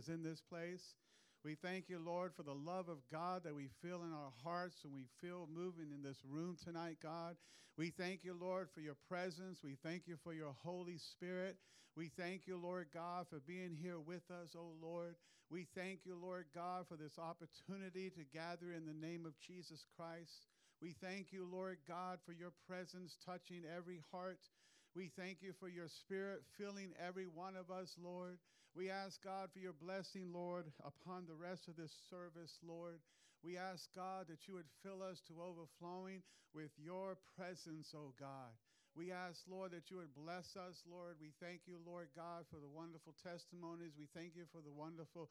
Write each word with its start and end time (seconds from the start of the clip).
is 0.00 0.08
in 0.08 0.22
this 0.22 0.40
place. 0.48 0.82
We 1.44 1.56
thank 1.60 1.88
you, 1.88 1.98
Lord, 1.98 2.32
for 2.34 2.42
the 2.42 2.56
love 2.56 2.88
of 2.88 2.98
God 3.12 3.44
that 3.44 3.54
we 3.54 3.68
feel 3.82 4.02
in 4.02 4.12
our 4.12 4.32
hearts 4.44 4.76
and 4.84 4.92
we 4.92 5.04
feel 5.20 5.48
moving 5.52 5.92
in 5.92 6.02
this 6.02 6.20
room 6.24 6.56
tonight, 6.64 6.98
God. 7.02 7.36
We 7.76 7.92
thank 7.96 8.24
you, 8.24 8.36
Lord, 8.38 8.68
for 8.74 8.80
your 8.80 8.96
presence. 9.08 9.60
We 9.64 9.76
thank 9.82 10.02
you 10.06 10.16
for 10.24 10.32
your 10.32 10.54
Holy 10.64 10.98
Spirit. 10.98 11.56
We 11.96 12.10
thank 12.16 12.46
you, 12.46 12.56
Lord 12.56 12.88
God, 12.92 13.26
for 13.28 13.40
being 13.46 13.76
here 13.76 13.98
with 13.98 14.24
us, 14.30 14.56
oh 14.56 14.72
Lord. 14.80 15.16
We 15.50 15.66
thank 15.74 16.00
you, 16.04 16.16
Lord 16.20 16.46
God, 16.54 16.86
for 16.88 16.96
this 16.96 17.18
opportunity 17.18 18.10
to 18.10 18.24
gather 18.32 18.72
in 18.72 18.86
the 18.86 19.06
name 19.06 19.26
of 19.26 19.32
Jesus 19.40 19.84
Christ. 19.96 20.46
We 20.80 20.94
thank 21.02 21.32
you, 21.32 21.48
Lord 21.50 21.78
God, 21.88 22.18
for 22.24 22.32
your 22.32 22.52
presence 22.68 23.16
touching 23.26 23.62
every 23.64 24.00
heart. 24.12 24.40
We 24.94 25.10
thank 25.16 25.38
you 25.40 25.52
for 25.58 25.68
your 25.68 25.88
spirit 25.88 26.40
filling 26.56 26.92
every 27.00 27.26
one 27.26 27.56
of 27.56 27.70
us, 27.70 27.96
Lord. 28.02 28.38
We 28.74 28.88
ask 28.88 29.18
God 29.22 29.50
for 29.52 29.58
your 29.58 29.74
blessing, 29.74 30.30
Lord, 30.32 30.70
upon 30.86 31.26
the 31.26 31.34
rest 31.34 31.66
of 31.66 31.76
this 31.76 31.92
service, 32.08 32.54
Lord. 32.62 33.00
We 33.42 33.56
ask 33.56 33.88
God 33.96 34.28
that 34.28 34.46
you 34.46 34.54
would 34.54 34.70
fill 34.82 35.02
us 35.02 35.18
to 35.26 35.42
overflowing 35.42 36.22
with 36.54 36.70
your 36.78 37.18
presence, 37.36 37.90
oh 37.96 38.14
God. 38.18 38.54
We 38.94 39.10
ask, 39.14 39.42
Lord, 39.46 39.70
that 39.70 39.90
you 39.90 39.98
would 40.02 40.14
bless 40.14 40.58
us, 40.58 40.82
Lord. 40.86 41.16
We 41.22 41.30
thank 41.38 41.66
you, 41.66 41.78
Lord 41.86 42.10
God, 42.14 42.46
for 42.50 42.58
the 42.58 42.70
wonderful 42.70 43.14
testimonies. 43.22 43.94
We 43.98 44.10
thank 44.14 44.34
you 44.34 44.50
for 44.50 44.60
the 44.62 44.74
wonderful 44.74 45.30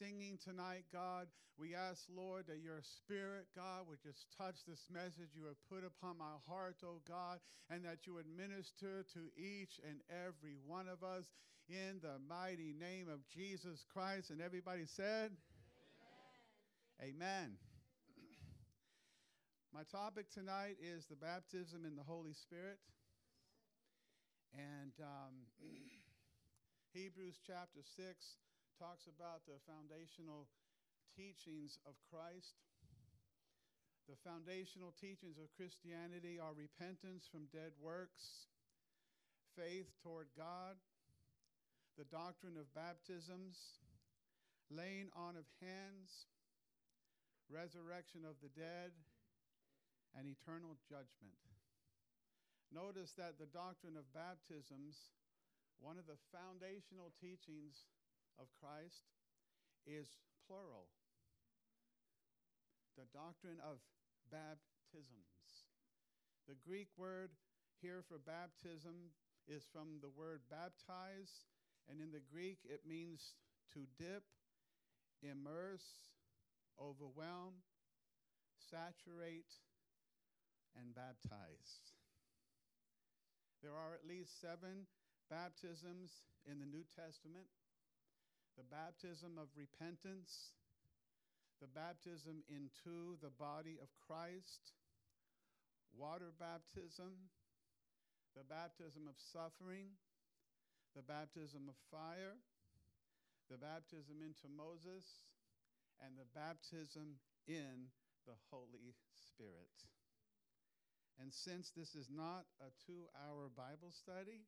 singing 0.00 0.40
tonight, 0.40 0.88
God. 0.92 1.28
We 1.60 1.76
ask, 1.76 2.04
Lord, 2.08 2.48
that 2.48 2.64
your 2.64 2.80
spirit, 2.80 3.48
God, 3.56 3.88
would 3.88 4.00
just 4.00 4.28
touch 4.36 4.64
this 4.64 4.84
message 4.92 5.36
you 5.36 5.44
have 5.48 5.60
put 5.68 5.84
upon 5.84 6.16
my 6.16 6.40
heart, 6.48 6.80
oh 6.84 7.00
God, 7.08 7.40
and 7.68 7.84
that 7.84 8.04
you 8.08 8.16
would 8.16 8.28
minister 8.28 9.04
to 9.12 9.22
each 9.36 9.80
and 9.84 10.00
every 10.08 10.56
one 10.66 10.88
of 10.88 11.04
us 11.04 11.24
in 11.68 11.98
the 12.02 12.22
mighty 12.28 12.74
name 12.78 13.08
of 13.10 13.26
Jesus 13.28 13.84
Christ. 13.92 14.30
And 14.30 14.40
everybody 14.40 14.86
said, 14.86 15.34
Amen. 17.02 17.10
Amen. 17.18 17.56
My 19.74 19.82
topic 19.90 20.30
tonight 20.30 20.78
is 20.80 21.06
the 21.06 21.16
baptism 21.16 21.84
in 21.84 21.96
the 21.96 22.06
Holy 22.06 22.32
Spirit. 22.32 22.78
And 24.54 24.94
um, 25.02 25.34
Hebrews 26.94 27.36
chapter 27.44 27.82
6 27.82 28.14
talks 28.78 29.10
about 29.10 29.42
the 29.44 29.58
foundational 29.66 30.46
teachings 31.18 31.78
of 31.84 31.98
Christ. 32.08 32.56
The 34.06 34.16
foundational 34.22 34.94
teachings 34.94 35.34
of 35.36 35.50
Christianity 35.58 36.38
are 36.38 36.54
repentance 36.54 37.26
from 37.26 37.50
dead 37.50 37.74
works, 37.82 38.46
faith 39.58 39.90
toward 40.00 40.30
God, 40.38 40.78
the 41.96 42.08
doctrine 42.12 42.60
of 42.60 42.68
baptisms, 42.76 43.80
laying 44.68 45.08
on 45.16 45.36
of 45.36 45.48
hands, 45.64 46.28
resurrection 47.48 48.28
of 48.28 48.36
the 48.44 48.52
dead, 48.52 48.92
and 50.12 50.28
eternal 50.28 50.76
judgment. 50.84 51.40
Notice 52.68 53.16
that 53.16 53.40
the 53.40 53.48
doctrine 53.48 53.96
of 53.96 54.04
baptisms, 54.12 55.16
one 55.80 55.96
of 55.96 56.04
the 56.04 56.20
foundational 56.28 57.16
teachings 57.16 57.88
of 58.36 58.52
Christ, 58.60 59.08
is 59.88 60.20
plural. 60.44 60.92
The 62.98 63.08
doctrine 63.12 63.60
of 63.64 63.80
baptisms. 64.28 65.64
The 66.48 66.58
Greek 66.60 66.88
word 66.96 67.30
here 67.80 68.02
for 68.04 68.18
baptism 68.18 69.14
is 69.46 69.62
from 69.70 70.02
the 70.02 70.10
word 70.10 70.40
baptize, 70.50 71.46
and 71.90 72.00
in 72.00 72.10
the 72.12 72.22
Greek 72.32 72.58
it 72.64 72.82
means 72.88 73.34
to 73.74 73.80
dip, 73.98 74.24
immerse, 75.22 76.10
overwhelm, 76.80 77.62
saturate, 78.70 79.52
and 80.76 80.94
baptize. 80.94 81.94
There 83.62 83.72
are 83.72 83.94
at 83.94 84.06
least 84.06 84.40
seven 84.40 84.86
baptisms 85.30 86.22
in 86.44 86.60
the 86.60 86.66
New 86.66 86.84
Testament 86.94 87.48
the 88.56 88.64
baptism 88.72 89.36
of 89.36 89.52
repentance, 89.52 90.56
the 91.60 91.68
baptism 91.68 92.40
into 92.48 93.20
the 93.20 93.28
body 93.28 93.76
of 93.76 93.92
Christ, 94.00 94.72
water 95.92 96.32
baptism, 96.40 97.28
the 98.32 98.48
baptism 98.48 99.04
of 99.04 99.16
suffering, 99.20 99.92
the 100.96 101.04
baptism 101.04 101.68
of 101.68 101.76
fire, 101.92 102.40
the 103.52 103.60
baptism 103.60 104.24
into 104.24 104.48
Moses, 104.48 105.04
and 106.00 106.16
the 106.16 106.24
baptism 106.32 107.20
in 107.44 107.92
the 108.24 108.34
Holy 108.48 108.96
Spirit. 109.12 109.76
And 111.20 111.28
since 111.28 111.68
this 111.76 111.92
is 111.92 112.08
not 112.08 112.48
a 112.64 112.72
two 112.88 113.12
hour 113.12 113.52
Bible 113.52 113.92
study, 113.92 114.40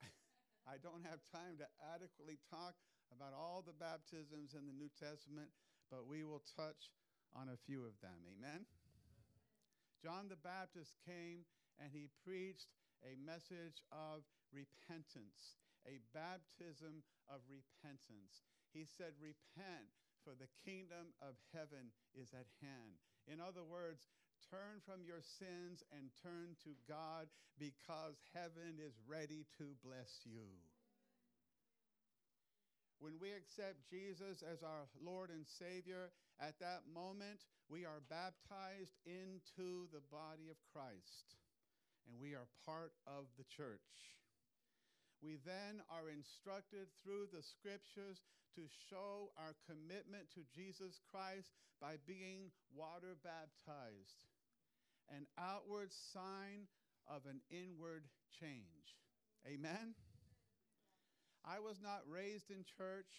I 0.68 0.76
don't 0.84 1.04
have 1.08 1.24
time 1.32 1.56
to 1.64 1.68
adequately 1.96 2.36
talk 2.52 2.76
about 3.08 3.32
all 3.32 3.64
the 3.64 3.76
baptisms 3.76 4.52
in 4.52 4.68
the 4.68 4.76
New 4.76 4.92
Testament, 5.00 5.48
but 5.88 6.04
we 6.04 6.28
will 6.28 6.44
touch 6.56 6.92
on 7.32 7.48
a 7.48 7.60
few 7.64 7.88
of 7.88 7.96
them. 8.04 8.20
Amen? 8.36 8.68
John 10.04 10.28
the 10.28 10.40
Baptist 10.40 10.92
came 11.08 11.48
and 11.80 11.88
he 11.88 12.12
preached 12.24 12.68
a 13.00 13.16
message 13.16 13.80
of 13.92 14.28
repentance, 14.52 15.58
a 15.86 16.00
baptism 16.12 17.04
of 17.28 17.44
repentance. 17.48 18.44
He 18.72 18.84
said, 18.84 19.16
Repent, 19.20 19.92
for 20.24 20.36
the 20.36 20.50
kingdom 20.64 21.16
of 21.24 21.40
heaven 21.54 21.94
is 22.12 22.34
at 22.36 22.48
hand. 22.60 23.00
In 23.28 23.40
other 23.40 23.64
words, 23.64 24.08
turn 24.50 24.80
from 24.84 25.04
your 25.04 25.20
sins 25.20 25.84
and 25.92 26.12
turn 26.20 26.56
to 26.64 26.72
God 26.88 27.28
because 27.58 28.20
heaven 28.32 28.80
is 28.80 28.96
ready 29.08 29.44
to 29.58 29.76
bless 29.84 30.24
you. 30.24 30.48
When 32.98 33.14
we 33.22 33.30
accept 33.30 33.86
Jesus 33.86 34.42
as 34.42 34.66
our 34.66 34.90
Lord 34.98 35.30
and 35.30 35.46
Savior, 35.46 36.10
at 36.42 36.58
that 36.58 36.82
moment 36.90 37.46
we 37.70 37.86
are 37.86 38.02
baptized 38.10 38.98
into 39.06 39.86
the 39.94 40.02
body 40.10 40.50
of 40.50 40.58
Christ 40.74 41.38
and 42.08 42.18
we 42.18 42.34
are 42.34 42.48
part 42.66 42.92
of 43.06 43.30
the 43.36 43.44
church. 43.44 44.17
We 45.18 45.38
then 45.42 45.82
are 45.90 46.06
instructed 46.10 46.86
through 47.02 47.34
the 47.34 47.42
scriptures 47.42 48.22
to 48.54 48.62
show 48.90 49.34
our 49.34 49.58
commitment 49.66 50.30
to 50.34 50.46
Jesus 50.54 51.02
Christ 51.10 51.50
by 51.82 51.98
being 52.06 52.54
water 52.70 53.18
baptized, 53.22 54.26
an 55.10 55.26
outward 55.38 55.90
sign 56.14 56.70
of 57.10 57.26
an 57.26 57.40
inward 57.50 58.06
change. 58.38 58.98
Amen? 59.46 59.94
I 61.46 61.58
was 61.58 61.80
not 61.82 62.06
raised 62.06 62.50
in 62.50 62.62
church, 62.76 63.10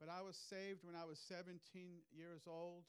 but 0.00 0.08
I 0.08 0.20
was 0.20 0.36
saved 0.36 0.84
when 0.84 0.96
I 0.96 1.04
was 1.04 1.20
17 1.28 1.60
years 2.12 2.42
old. 2.48 2.84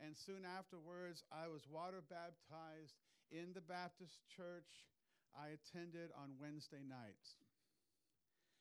And 0.00 0.16
soon 0.16 0.46
afterwards, 0.46 1.22
I 1.30 1.50
was 1.50 1.66
water 1.66 2.02
baptized 2.06 2.94
in 3.30 3.52
the 3.52 3.60
Baptist 3.60 4.22
church 4.30 4.86
I 5.34 5.52
attended 5.52 6.10
on 6.16 6.38
Wednesday 6.40 6.86
nights. 6.86 7.36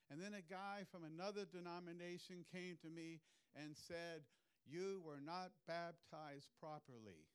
And 0.09 0.21
then 0.21 0.33
a 0.33 0.45
guy 0.45 0.87
from 0.91 1.03
another 1.03 1.43
denomination 1.43 2.45
came 2.51 2.77
to 2.81 2.89
me 2.89 3.19
and 3.55 3.75
said, 3.75 4.23
You 4.63 5.01
were 5.03 5.19
not 5.19 5.51
baptized 5.67 6.47
properly. 6.59 7.27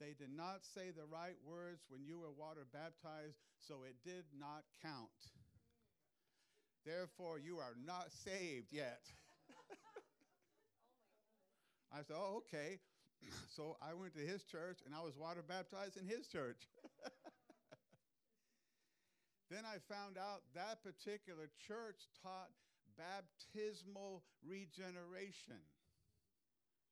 They 0.00 0.14
did 0.14 0.30
not 0.30 0.62
say 0.62 0.90
the 0.90 1.06
right 1.06 1.38
words 1.46 1.82
when 1.88 2.04
you 2.04 2.18
were 2.18 2.30
water 2.30 2.66
baptized, 2.72 3.38
so 3.58 3.82
it 3.86 3.96
did 4.04 4.24
not 4.38 4.64
count. 4.82 5.10
Therefore, 6.84 7.38
you 7.38 7.58
are 7.58 7.74
not 7.84 8.12
saved 8.12 8.68
yet. 8.70 9.02
I 11.92 12.02
said, 12.02 12.16
Oh, 12.18 12.42
okay. 12.46 12.80
So 13.56 13.76
I 13.80 13.94
went 13.94 14.12
to 14.14 14.20
his 14.20 14.44
church 14.44 14.80
and 14.84 14.94
I 14.94 15.00
was 15.00 15.16
water 15.16 15.42
baptized 15.46 15.96
in 15.96 16.06
his 16.06 16.26
church. 16.26 16.68
Then 19.54 19.62
I 19.62 19.78
found 19.86 20.18
out 20.18 20.42
that 20.58 20.82
particular 20.82 21.46
church 21.70 22.10
taught 22.18 22.50
baptismal 22.98 24.26
regeneration. 24.42 25.62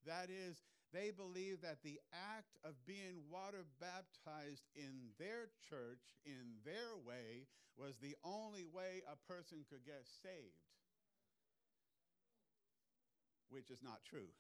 That 0.07 0.31
is, 0.31 0.63
they 0.95 1.11
believe 1.11 1.63
that 1.63 1.83
the 1.83 1.99
act 2.15 2.55
of 2.63 2.79
being 2.87 3.27
water 3.27 3.67
baptized 3.83 4.63
in 4.79 5.11
their 5.19 5.51
church, 5.67 6.15
in 6.23 6.63
their 6.63 6.95
way, 7.03 7.51
was 7.75 7.99
the 7.99 8.15
only 8.23 8.63
way 8.63 9.03
a 9.11 9.19
person 9.27 9.67
could 9.67 9.83
get 9.83 10.07
saved, 10.23 10.63
which 13.51 13.71
is 13.71 13.83
not 13.83 14.07
true. 14.07 14.31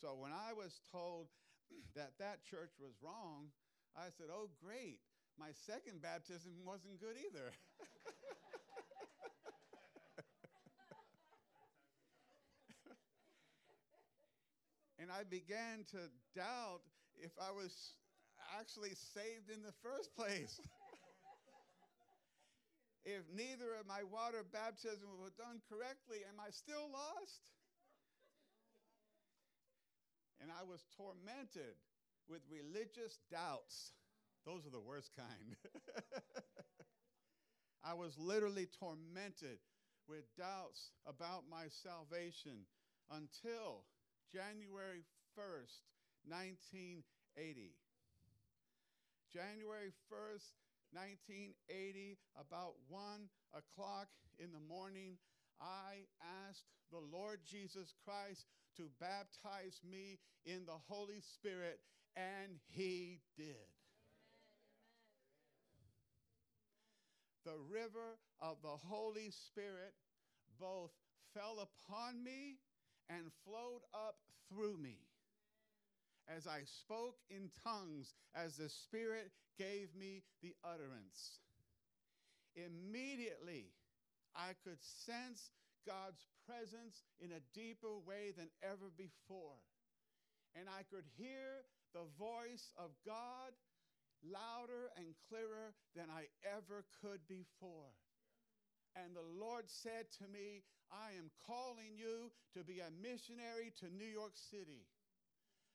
So 0.00 0.14
when 0.18 0.32
I 0.32 0.50
was 0.50 0.80
told 0.90 1.28
that 1.94 2.18
that 2.18 2.42
church 2.42 2.74
was 2.80 2.94
wrong, 3.02 3.50
I 3.96 4.10
said, 4.16 4.26
Oh, 4.32 4.48
great 4.62 4.98
my 5.38 5.54
second 5.66 6.02
baptism 6.02 6.52
wasn't 6.66 7.00
good 7.00 7.14
either. 7.14 7.48
and 14.98 15.12
I 15.14 15.22
began 15.22 15.86
to 15.94 16.10
doubt 16.34 16.82
if 17.16 17.30
I 17.38 17.54
was 17.54 17.70
actually 18.58 18.98
saved 19.14 19.54
in 19.54 19.62
the 19.62 19.70
first 19.82 20.14
place. 20.16 20.58
if 23.04 23.22
neither 23.30 23.74
of 23.78 23.86
my 23.86 24.02
water 24.02 24.42
baptism 24.52 25.06
were 25.22 25.30
done 25.38 25.62
correctly, 25.70 26.26
am 26.26 26.42
I 26.42 26.50
still 26.50 26.90
lost? 26.90 27.54
And 30.42 30.50
I 30.50 30.66
was 30.66 30.82
tormented 30.96 31.78
with 32.28 32.42
religious 32.50 33.20
doubts. 33.30 33.92
Those 34.48 34.64
are 34.64 34.72
the 34.72 34.80
worst 34.80 35.10
kind. 35.12 35.60
I 37.84 37.92
was 37.92 38.16
literally 38.16 38.66
tormented 38.80 39.60
with 40.08 40.24
doubts 40.38 40.88
about 41.04 41.44
my 41.50 41.68
salvation 41.84 42.64
until 43.12 43.84
January 44.32 45.04
1st, 45.36 45.84
1980. 46.24 47.76
January 49.28 49.92
1st, 50.08 50.48
1980, 50.96 52.16
about 52.40 52.72
1 52.88 53.28
o'clock 53.52 54.08
in 54.38 54.48
the 54.56 54.64
morning, 54.64 55.18
I 55.60 56.08
asked 56.48 56.64
the 56.90 57.04
Lord 57.12 57.40
Jesus 57.44 57.92
Christ 58.02 58.46
to 58.78 58.88
baptize 58.98 59.76
me 59.84 60.16
in 60.46 60.64
the 60.64 60.80
Holy 60.88 61.20
Spirit, 61.20 61.80
and 62.16 62.56
He 62.72 63.20
did. 63.36 63.77
The 67.48 67.56
river 67.72 68.20
of 68.40 68.60
the 68.60 68.76
Holy 68.76 69.30
Spirit 69.30 69.96
both 70.60 70.92
fell 71.32 71.64
upon 71.64 72.22
me 72.22 72.60
and 73.08 73.32
flowed 73.46 73.80
up 73.94 74.16
through 74.52 74.76
me 74.76 74.98
as 76.28 76.46
I 76.46 76.60
spoke 76.84 77.16
in 77.30 77.48
tongues, 77.64 78.12
as 78.34 78.56
the 78.56 78.68
Spirit 78.68 79.32
gave 79.58 79.88
me 79.98 80.22
the 80.42 80.54
utterance. 80.62 81.40
Immediately, 82.54 83.72
I 84.36 84.52
could 84.62 84.82
sense 84.82 85.48
God's 85.86 86.26
presence 86.44 87.00
in 87.18 87.32
a 87.32 87.40
deeper 87.54 87.96
way 88.06 88.36
than 88.36 88.48
ever 88.62 88.92
before. 88.92 89.56
And 90.54 90.68
I 90.68 90.82
could 90.92 91.04
hear 91.16 91.64
the 91.94 92.04
voice 92.18 92.72
of 92.76 92.90
God 93.06 93.56
louder 94.22 94.90
and 94.96 95.14
clearer 95.28 95.74
than 95.94 96.10
I 96.10 96.26
ever 96.44 96.84
could 97.02 97.20
before. 97.28 97.94
And 98.96 99.14
the 99.14 99.26
Lord 99.38 99.70
said 99.70 100.10
to 100.18 100.26
me, 100.26 100.64
I 100.90 101.12
am 101.18 101.30
calling 101.46 101.94
you 101.96 102.32
to 102.56 102.64
be 102.64 102.80
a 102.80 102.90
missionary 102.90 103.72
to 103.80 103.92
New 103.92 104.08
York 104.08 104.32
City. 104.34 104.88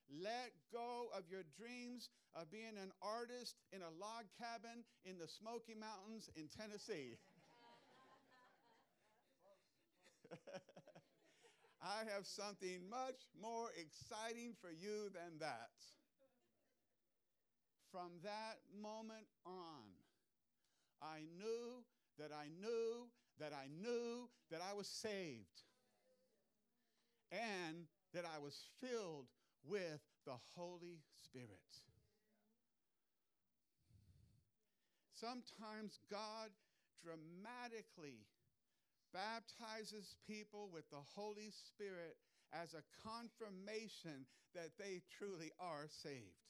Let 0.10 0.52
go 0.72 1.08
of 1.16 1.24
your 1.30 1.44
dreams 1.56 2.10
of 2.36 2.52
being 2.52 2.76
an 2.82 2.92
artist 3.02 3.56
in 3.72 3.82
a 3.82 3.94
log 4.02 4.26
cabin 4.38 4.84
in 5.06 5.18
the 5.18 5.28
Smoky 5.28 5.76
Mountains 5.76 6.30
in 6.36 6.50
Tennessee. 6.50 7.16
I 11.82 12.04
have 12.14 12.26
something 12.26 12.90
much 12.90 13.28
more 13.40 13.70
exciting 13.76 14.56
for 14.60 14.72
you 14.72 15.10
than 15.14 15.40
that. 15.40 15.72
From 17.94 18.10
that 18.24 18.58
moment 18.82 19.30
on, 19.46 19.86
I 21.00 21.20
knew 21.38 21.86
that 22.18 22.32
I 22.34 22.48
knew 22.60 23.06
that 23.40 23.54
I 23.54 23.68
knew 23.70 24.28
that 24.50 24.62
I 24.68 24.74
was 24.74 24.88
saved 24.88 25.62
and 27.32 27.86
that 28.16 28.26
I 28.26 28.40
was 28.40 28.58
filled 28.82 29.28
with 29.64 30.02
the 30.26 30.38
Holy 30.56 31.02
Spirit. 31.24 31.70
Sometimes 35.14 36.00
God 36.10 36.50
dramatically 37.04 38.26
baptizes 39.14 40.16
people 40.28 40.70
with 40.74 40.90
the 40.90 41.04
Holy 41.16 41.52
Spirit 41.52 42.18
as 42.54 42.74
a 42.74 42.82
confirmation 43.08 44.26
that 44.56 44.72
they 44.80 45.02
truly 45.20 45.52
are 45.60 45.86
saved. 46.02 46.43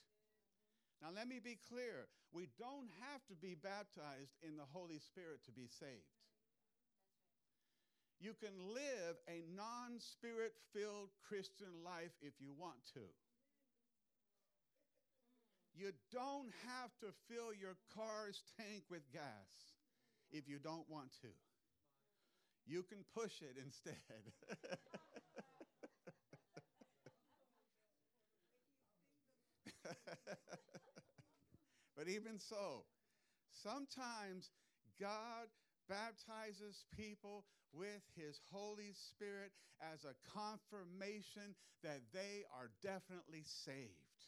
Now, 1.03 1.11
let 1.11 1.27
me 1.27 1.43
be 1.43 1.59
clear. 1.67 2.07
We 2.31 2.47
don't 2.55 2.87
have 3.11 3.19
to 3.27 3.35
be 3.35 3.59
baptized 3.59 4.39
in 4.39 4.55
the 4.55 4.63
Holy 4.71 5.03
Spirit 5.03 5.43
to 5.45 5.51
be 5.51 5.67
saved. 5.67 6.15
You 8.23 8.31
can 8.39 8.55
live 8.71 9.19
a 9.27 9.43
non 9.51 9.99
spirit 9.99 10.55
filled 10.71 11.11
Christian 11.27 11.83
life 11.83 12.15
if 12.21 12.39
you 12.39 12.55
want 12.57 12.79
to. 12.95 13.03
You 15.75 15.91
don't 16.13 16.53
have 16.71 16.95
to 17.01 17.11
fill 17.27 17.51
your 17.51 17.75
car's 17.91 18.41
tank 18.55 18.83
with 18.89 19.03
gas 19.11 19.75
if 20.31 20.47
you 20.47 20.57
don't 20.57 20.89
want 20.89 21.11
to. 21.21 21.27
You 22.65 22.83
can 22.83 23.03
push 23.13 23.41
it 23.41 23.59
instead. 23.59 23.99
But 32.03 32.11
even 32.11 32.37
so, 32.37 32.83
sometimes 33.63 34.51
God 34.99 35.47
baptizes 35.87 36.83
people 36.97 37.45
with 37.71 38.03
his 38.13 38.41
Holy 38.51 38.91
Spirit 38.91 39.53
as 39.79 40.03
a 40.03 40.19
confirmation 40.27 41.55
that 41.81 42.01
they 42.11 42.43
are 42.59 42.71
definitely 42.81 43.43
saved. 43.45 44.19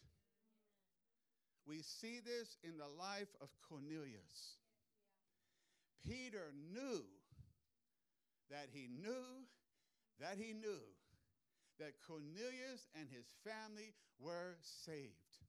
We 1.68 1.82
see 1.82 2.22
this 2.24 2.56
in 2.64 2.78
the 2.78 2.88
life 2.88 3.36
of 3.42 3.50
Cornelius. 3.68 4.56
Peter 6.08 6.54
knew 6.72 7.04
that 8.50 8.70
he 8.72 8.88
knew 8.88 9.44
that 10.22 10.38
he 10.38 10.54
knew 10.54 10.80
that 11.80 12.00
Cornelius 12.08 12.88
and 12.98 13.10
his 13.12 13.26
family 13.44 13.92
were 14.18 14.56
saved 14.62 15.44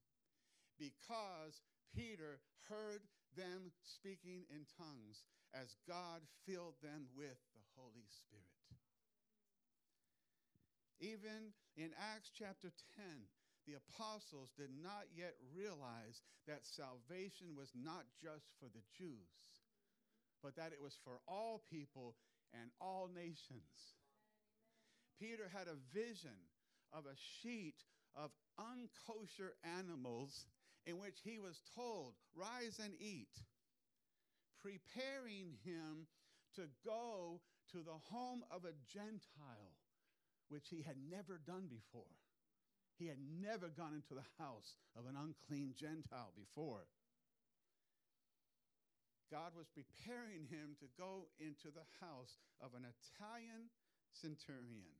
because 0.77 1.61
Peter 1.95 2.39
heard 2.69 3.01
them 3.35 3.71
speaking 3.83 4.43
in 4.49 4.65
tongues 4.77 5.23
as 5.53 5.75
God 5.87 6.21
filled 6.45 6.75
them 6.81 7.07
with 7.15 7.37
the 7.55 7.63
Holy 7.75 8.05
Spirit. 8.09 8.57
Even 10.99 11.53
in 11.77 11.93
Acts 12.15 12.31
chapter 12.33 12.73
10, 12.97 13.05
the 13.67 13.77
apostles 13.77 14.49
did 14.57 14.71
not 14.81 15.05
yet 15.13 15.35
realize 15.53 16.23
that 16.47 16.65
salvation 16.65 17.53
was 17.55 17.69
not 17.75 18.05
just 18.17 18.49
for 18.57 18.65
the 18.71 18.81
Jews, 18.97 19.61
but 20.41 20.55
that 20.55 20.73
it 20.73 20.81
was 20.81 20.97
for 21.03 21.19
all 21.27 21.61
people 21.69 22.15
and 22.53 22.71
all 22.81 23.09
nations. 23.13 23.99
Peter 25.19 25.51
had 25.53 25.67
a 25.67 25.81
vision 25.93 26.47
of 26.93 27.05
a 27.05 27.19
sheet 27.41 27.83
of 28.15 28.31
unkosher 28.57 29.53
animals 29.77 30.45
in 30.87 30.97
which 30.97 31.19
he 31.23 31.37
was 31.37 31.59
told, 31.75 32.13
Rise 32.33 32.79
and 32.81 32.93
eat, 32.99 33.35
preparing 34.63 35.59
him 35.67 36.07
to 36.55 36.63
go 36.83 37.41
to 37.75 37.83
the 37.83 37.99
home 38.09 38.41
of 38.49 38.63
a 38.63 38.71
Gentile, 38.87 39.75
which 40.47 40.71
he 40.71 40.81
had 40.81 40.95
never 41.11 41.39
done 41.45 41.67
before. 41.67 42.15
He 42.97 43.05
had 43.05 43.19
never 43.19 43.67
gone 43.67 43.93
into 43.93 44.15
the 44.15 44.25
house 44.39 44.79
of 44.97 45.05
an 45.05 45.19
unclean 45.19 45.75
Gentile 45.77 46.31
before. 46.33 46.87
God 49.29 49.51
was 49.59 49.67
preparing 49.75 50.47
him 50.47 50.79
to 50.79 50.87
go 50.97 51.27
into 51.37 51.67
the 51.67 51.85
house 51.99 52.39
of 52.63 52.71
an 52.73 52.87
Italian 52.87 53.67
centurion. 54.15 54.95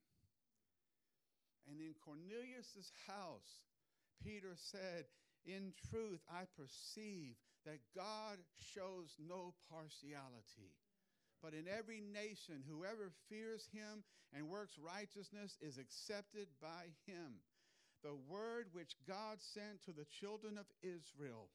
And 1.72 1.80
in 1.80 1.96
Cornelius' 2.04 2.92
house, 3.08 3.64
Peter 4.22 4.54
said, 4.56 5.08
in 5.48 5.74
truth, 5.90 6.20
I 6.30 6.44
perceive 6.60 7.36
that 7.66 7.80
God 7.96 8.38
shows 8.76 9.16
no 9.18 9.54
partiality. 9.72 10.76
But 11.42 11.54
in 11.54 11.66
every 11.68 12.02
nation, 12.02 12.64
whoever 12.68 13.12
fears 13.30 13.68
him 13.72 14.04
and 14.34 14.50
works 14.50 14.78
righteousness 14.78 15.58
is 15.62 15.78
accepted 15.78 16.48
by 16.62 16.92
him. 17.06 17.40
The 18.04 18.16
word 18.28 18.68
which 18.74 18.96
God 19.08 19.38
sent 19.40 19.84
to 19.86 19.92
the 19.92 20.08
children 20.20 20.58
of 20.58 20.66
Israel, 20.82 21.50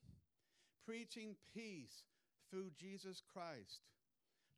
preaching 0.87 1.37
peace 1.55 2.05
through 2.51 2.71
Jesus 2.79 3.23
Christ. 3.33 3.81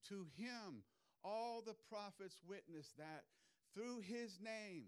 To 0.08 0.26
him, 0.36 0.84
all 1.24 1.62
the 1.64 1.76
prophets 1.88 2.36
witness 2.46 2.92
that 2.98 3.24
through 3.74 4.00
his 4.00 4.38
name, 4.40 4.84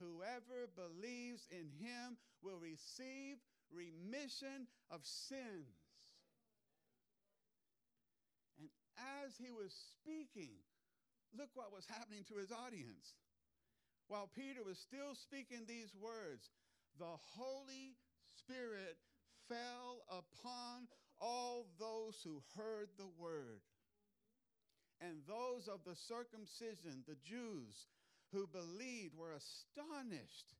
whoever 0.00 0.68
believes 0.74 1.46
in 1.50 1.70
him 1.78 2.16
will 2.42 2.58
receive 2.58 3.36
remission 3.72 4.66
of 4.90 5.00
sins. 5.04 5.76
And 8.58 8.68
as 9.24 9.36
he 9.36 9.50
was 9.50 9.72
speaking, 9.72 10.56
look 11.36 11.50
what 11.54 11.72
was 11.72 11.86
happening 11.86 12.24
to 12.28 12.36
his 12.36 12.52
audience. 12.52 13.14
While 14.08 14.30
Peter 14.34 14.64
was 14.64 14.78
still 14.78 15.14
speaking 15.14 15.66
these 15.66 15.92
words, 15.94 16.48
the 16.98 17.16
Holy 17.36 17.96
Spirit 18.38 18.96
fell 19.48 20.04
upon 20.08 20.88
all 21.20 21.66
those 21.78 22.16
who 22.24 22.42
heard 22.56 22.88
the 22.96 23.10
word. 23.18 23.60
And 25.00 25.22
those 25.28 25.68
of 25.68 25.80
the 25.84 25.94
circumcision, 25.94 27.04
the 27.06 27.20
Jews 27.22 27.86
who 28.32 28.46
believed, 28.46 29.14
were 29.16 29.32
astonished, 29.32 30.54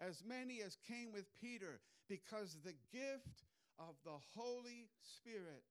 as 0.00 0.22
many 0.26 0.62
as 0.62 0.76
came 0.86 1.10
with 1.12 1.26
Peter, 1.40 1.80
because 2.08 2.56
the 2.64 2.76
gift 2.92 3.44
of 3.78 3.94
the 4.04 4.18
Holy 4.34 4.88
Spirit 5.02 5.62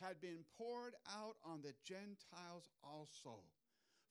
had 0.00 0.20
been 0.20 0.44
poured 0.56 0.94
out 1.08 1.36
on 1.44 1.60
the 1.60 1.74
Gentiles 1.84 2.68
also. 2.84 3.44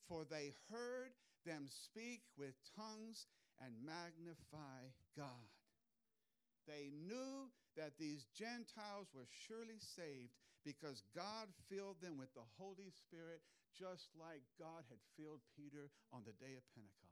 For 0.07 0.25
they 0.25 0.53
heard 0.69 1.13
them 1.45 1.69
speak 1.69 2.21
with 2.38 2.53
tongues 2.75 3.25
and 3.61 3.73
magnify 3.85 4.89
God. 5.17 5.49
They 6.67 6.93
knew 6.93 7.49
that 7.77 7.97
these 7.97 8.25
Gentiles 8.38 9.09
were 9.13 9.29
surely 9.47 9.81
saved 9.81 10.33
because 10.65 11.01
God 11.15 11.49
filled 11.69 12.01
them 12.01 12.17
with 12.17 12.33
the 12.33 12.45
Holy 12.57 12.91
Spirit, 12.93 13.41
just 13.73 14.09
like 14.19 14.45
God 14.59 14.85
had 14.89 15.01
filled 15.17 15.41
Peter 15.57 15.89
on 16.13 16.21
the 16.25 16.38
day 16.38 16.53
of 16.53 16.65
Pentecost. 16.75 17.09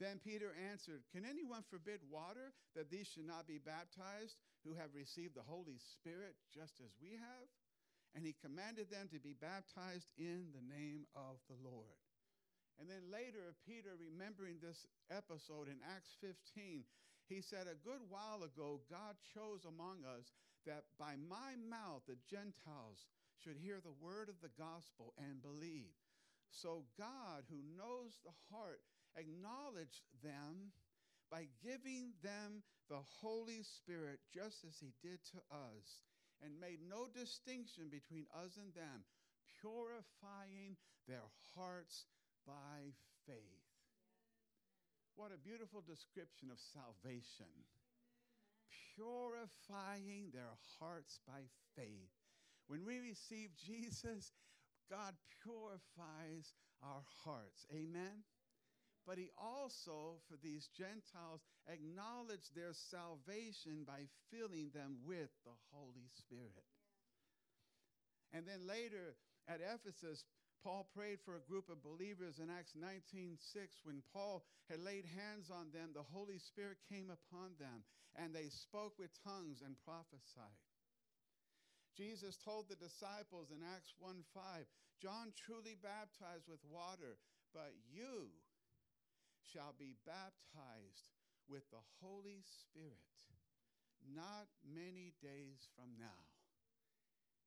Then 0.00 0.16
Peter 0.24 0.56
answered, 0.72 1.04
Can 1.12 1.28
anyone 1.28 1.60
forbid 1.68 2.00
water 2.08 2.56
that 2.74 2.88
these 2.88 3.06
should 3.06 3.28
not 3.28 3.44
be 3.44 3.60
baptized 3.60 4.40
who 4.64 4.72
have 4.72 4.96
received 4.96 5.36
the 5.36 5.44
Holy 5.44 5.76
Spirit 5.76 6.40
just 6.48 6.80
as 6.80 6.96
we 6.96 7.20
have? 7.20 7.46
And 8.16 8.24
he 8.24 8.34
commanded 8.40 8.88
them 8.88 9.12
to 9.12 9.20
be 9.20 9.36
baptized 9.36 10.08
in 10.16 10.56
the 10.56 10.64
name 10.64 11.04
of 11.14 11.36
the 11.52 11.60
Lord. 11.60 12.00
And 12.80 12.88
then 12.88 13.12
later, 13.12 13.52
Peter, 13.68 13.92
remembering 14.00 14.56
this 14.56 14.88
episode 15.12 15.68
in 15.68 15.84
Acts 15.84 16.16
15, 16.24 16.88
he 17.28 17.44
said, 17.44 17.68
A 17.68 17.76
good 17.84 18.00
while 18.08 18.40
ago, 18.42 18.80
God 18.88 19.20
chose 19.36 19.68
among 19.68 20.08
us 20.08 20.32
that 20.64 20.88
by 20.98 21.20
my 21.28 21.60
mouth 21.60 22.08
the 22.08 22.16
Gentiles 22.24 23.04
should 23.36 23.60
hear 23.60 23.84
the 23.84 24.00
word 24.00 24.32
of 24.32 24.40
the 24.40 24.52
gospel 24.56 25.12
and 25.20 25.44
believe. 25.44 25.92
So 26.48 26.88
God, 26.96 27.44
who 27.52 27.60
knows 27.76 28.18
the 28.24 28.34
heart, 28.50 28.80
acknowledged 29.16 30.04
them 30.22 30.72
by 31.30 31.46
giving 31.62 32.12
them 32.22 32.62
the 32.88 33.02
Holy 33.22 33.62
Spirit 33.62 34.18
just 34.34 34.64
as 34.66 34.76
he 34.80 34.92
did 35.02 35.22
to 35.30 35.38
us, 35.50 36.02
and 36.42 36.58
made 36.58 36.80
no 36.88 37.06
distinction 37.12 37.86
between 37.90 38.26
us 38.34 38.56
and 38.56 38.74
them, 38.74 39.04
purifying 39.60 40.74
their 41.06 41.28
hearts 41.54 42.06
by 42.46 42.96
faith. 43.26 43.68
What 45.16 45.32
a 45.36 45.38
beautiful 45.38 45.84
description 45.86 46.48
of 46.50 46.58
salvation. 46.58 47.52
Purifying 48.96 50.32
their 50.32 50.56
hearts 50.80 51.20
by 51.26 51.44
faith. 51.76 52.10
When 52.66 52.86
we 52.86 52.98
receive 52.98 53.50
Jesus, 53.54 54.32
God 54.90 55.14
purifies 55.42 56.54
our 56.82 57.02
hearts. 57.24 57.66
Amen? 57.70 58.24
But 59.10 59.18
he 59.18 59.34
also, 59.34 60.22
for 60.30 60.38
these 60.38 60.70
Gentiles, 60.78 61.42
acknowledged 61.66 62.54
their 62.54 62.70
salvation 62.94 63.82
by 63.82 64.06
filling 64.30 64.70
them 64.70 65.02
with 65.02 65.34
the 65.42 65.58
Holy 65.74 66.06
Spirit. 66.14 66.70
And 68.30 68.46
then 68.46 68.70
later 68.70 69.18
at 69.50 69.58
Ephesus, 69.58 70.22
Paul 70.62 70.86
prayed 70.94 71.18
for 71.26 71.34
a 71.34 71.42
group 71.50 71.66
of 71.66 71.82
believers 71.82 72.38
in 72.38 72.54
Acts 72.54 72.78
19:6 72.78 73.82
when 73.82 74.00
Paul 74.12 74.46
had 74.70 74.78
laid 74.78 75.06
hands 75.06 75.50
on 75.50 75.72
them 75.72 75.90
the 75.92 76.06
Holy 76.06 76.38
Spirit 76.38 76.78
came 76.88 77.10
upon 77.10 77.56
them 77.58 77.82
and 78.14 78.32
they 78.32 78.48
spoke 78.48 78.96
with 78.96 79.10
tongues 79.24 79.60
and 79.60 79.74
prophesied. 79.82 80.62
Jesus 81.96 82.36
told 82.36 82.68
the 82.68 82.76
disciples 82.76 83.50
in 83.50 83.58
Acts 83.74 83.92
1:5 83.98 84.68
John 85.02 85.32
truly 85.34 85.74
baptized 85.74 86.46
with 86.46 86.62
water 86.62 87.18
but 87.52 87.74
you 87.90 88.30
shall 89.52 89.74
be 89.78 89.98
baptized 90.06 91.10
with 91.46 91.66
the 91.70 91.82
Holy 92.00 92.42
Spirit 92.42 93.10
not 94.08 94.48
many 94.64 95.12
days 95.20 95.68
from 95.76 95.92
now. 96.00 96.24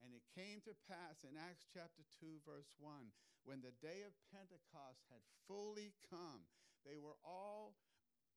And 0.05 0.12
it 0.12 0.25
came 0.36 0.60
to 0.67 0.75
pass 0.86 1.24
in 1.24 1.39
Acts 1.39 1.65
chapter 1.72 2.03
2, 2.19 2.43
verse 2.43 2.67
1, 2.77 3.07
when 3.48 3.63
the 3.63 3.75
day 3.79 4.03
of 4.03 4.12
Pentecost 4.36 5.00
had 5.07 5.24
fully 5.48 5.95
come, 6.12 6.43
they 6.83 7.00
were 7.00 7.15
all 7.24 7.79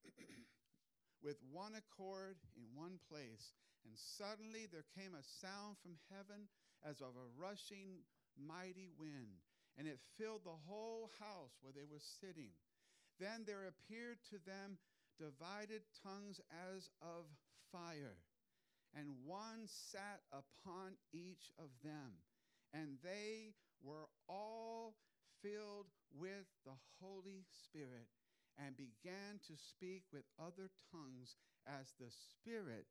with 1.27 1.43
one 1.51 1.75
accord 1.75 2.39
in 2.55 2.71
one 2.79 3.03
place. 3.11 3.51
And 3.83 3.95
suddenly 3.99 4.71
there 4.71 4.87
came 4.95 5.15
a 5.15 5.31
sound 5.43 5.79
from 5.83 5.99
heaven 6.11 6.47
as 6.87 7.03
of 7.03 7.19
a 7.19 7.31
rushing 7.35 8.07
mighty 8.39 8.91
wind, 8.99 9.43
and 9.75 9.91
it 9.91 9.99
filled 10.19 10.47
the 10.47 10.63
whole 10.71 11.11
house 11.19 11.55
where 11.63 11.75
they 11.75 11.87
were 11.87 12.03
sitting. 12.23 12.55
Then 13.19 13.45
there 13.47 13.67
appeared 13.67 14.19
to 14.31 14.39
them 14.45 14.79
divided 15.19 15.83
tongues 16.03 16.41
as 16.75 16.91
of 17.01 17.25
fire, 17.73 18.19
and 18.95 19.09
one 19.25 19.67
sat 19.67 20.21
upon 20.33 20.97
each 21.13 21.51
of 21.59 21.71
them. 21.83 22.21
And 22.73 22.99
they 23.03 23.55
were 23.83 24.09
all 24.29 24.95
filled 25.43 25.87
with 26.13 26.47
the 26.65 26.77
Holy 27.01 27.45
Spirit 27.65 28.09
and 28.59 28.77
began 28.77 29.41
to 29.47 29.55
speak 29.57 30.03
with 30.13 30.25
other 30.39 30.71
tongues 30.93 31.37
as 31.67 31.93
the 31.99 32.11
Spirit 32.11 32.87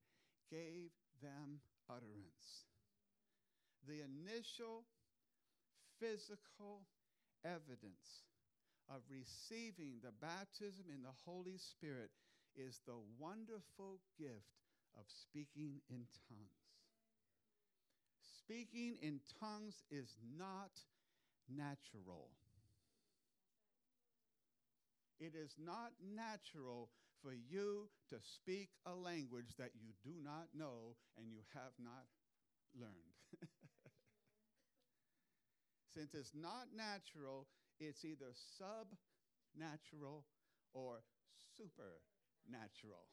gave 0.50 0.92
them 1.22 1.60
utterance. 1.90 2.66
The 3.88 4.02
initial 4.02 4.86
physical 6.00 6.86
evidence 7.44 8.26
of 8.90 9.02
receiving 9.10 10.00
the 10.04 10.14
baptism 10.22 10.86
in 10.94 11.02
the 11.02 11.16
Holy 11.26 11.58
Spirit 11.58 12.12
is 12.56 12.80
the 12.86 13.00
wonderful 13.20 14.00
gift 14.18 14.56
of 14.98 15.06
speaking 15.08 15.82
in 15.90 16.06
tongues. 16.30 16.66
Speaking 18.22 18.98
in 19.02 19.20
tongues 19.40 19.84
is 19.90 20.16
not 20.38 20.72
natural. 21.50 22.30
It 25.20 25.34
is 25.36 25.56
not 25.58 25.92
natural 26.04 26.90
for 27.22 27.34
you 27.34 27.90
to 28.10 28.18
speak 28.22 28.70
a 28.86 28.94
language 28.94 29.56
that 29.58 29.72
you 29.74 29.94
do 30.04 30.12
not 30.24 30.48
know 30.54 30.96
and 31.18 31.32
you 31.32 31.40
have 31.54 31.74
not 31.80 32.06
learned. 32.80 33.16
Since 35.94 36.14
it's 36.14 36.34
not 36.36 36.68
natural, 36.76 37.48
it's 37.80 38.06
either 38.06 38.34
subnatural 38.60 40.24
or 40.74 41.04
supernatural. 41.58 43.08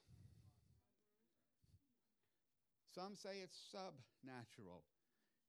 Some 2.95 3.16
say 3.16 3.40
it's 3.42 3.57
subnatural, 3.73 4.85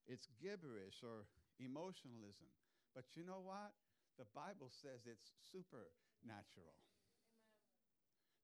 it's 0.08 0.28
gibberish 0.42 1.04
or 1.04 1.28
emotionalism. 1.60 2.48
But 2.96 3.04
you 3.16 3.26
know 3.26 3.42
what? 3.44 3.74
The 4.18 4.30
Bible 4.32 4.70
says 4.70 5.04
it's 5.10 5.34
supernatural. 5.52 6.78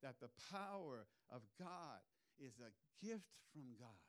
That 0.02 0.20
the 0.20 0.32
power 0.52 1.06
of 1.30 1.42
God 1.60 2.02
is 2.40 2.58
a 2.60 2.72
gift 3.06 3.30
from 3.54 3.76
God. 3.80 4.04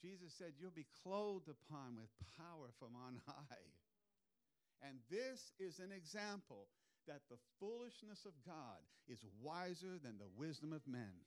Jesus 0.00 0.32
said, 0.36 0.56
You'll 0.58 0.74
be 0.74 0.88
clothed 1.04 1.48
upon 1.48 1.96
with 2.00 2.08
power 2.36 2.72
from 2.80 2.96
on 2.96 3.20
high. 3.28 3.68
And 4.82 4.98
this 5.10 5.52
is 5.58 5.78
an 5.78 5.92
example 5.92 6.68
that 7.06 7.20
the 7.28 7.38
foolishness 7.58 8.24
of 8.24 8.32
God 8.46 8.80
is 9.08 9.24
wiser 9.42 9.98
than 10.02 10.18
the 10.18 10.30
wisdom 10.36 10.72
of 10.72 10.86
men. 10.86 11.20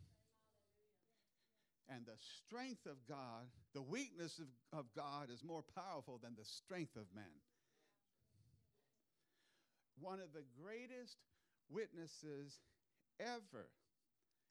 And 1.89 2.05
the 2.05 2.17
strength 2.17 2.85
of 2.85 2.97
God, 3.07 3.45
the 3.73 3.81
weakness 3.81 4.39
of, 4.39 4.79
of 4.79 4.85
God 4.95 5.29
is 5.29 5.43
more 5.43 5.63
powerful 5.75 6.19
than 6.23 6.35
the 6.37 6.45
strength 6.45 6.95
of 6.95 7.05
men. 7.13 7.43
One 9.99 10.19
of 10.19 10.33
the 10.33 10.45
greatest 10.63 11.17
witnesses 11.69 12.57
ever, 13.19 13.67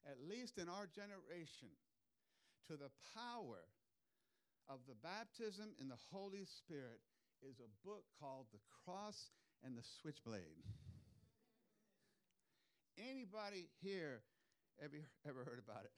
at 0.05 0.21
least 0.29 0.57
in 0.57 0.69
our 0.69 0.87
generation, 0.87 1.73
to 2.67 2.77
the 2.77 2.91
power 3.15 3.65
of 4.69 4.79
the 4.87 4.95
baptism 4.95 5.73
in 5.81 5.89
the 5.89 5.99
Holy 6.11 6.45
Spirit 6.45 7.01
is 7.43 7.59
a 7.59 7.87
book 7.87 8.03
called 8.19 8.47
The 8.51 8.63
Cross 8.83 9.31
and 9.63 9.75
the 9.75 9.83
Switchblade. 10.01 10.63
Anybody 12.97 13.67
here 13.81 14.21
ever, 14.81 14.95
ever 15.27 15.43
heard 15.43 15.59
about 15.59 15.83
it? 15.83 15.91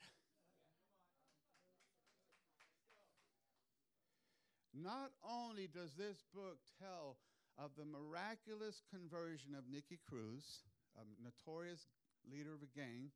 Not 4.74 5.12
only 5.24 5.68
does 5.68 5.94
this 5.94 6.18
book 6.34 6.58
tell 6.82 7.18
of 7.58 7.72
the 7.78 7.86
miraculous 7.86 8.82
conversion 8.92 9.56
of 9.56 9.70
Nicky 9.72 10.00
Cruz, 10.10 10.66
a 10.98 11.06
notorious 11.22 11.88
leader 12.26 12.54
of 12.54 12.66
a 12.66 12.72
gang, 12.74 13.12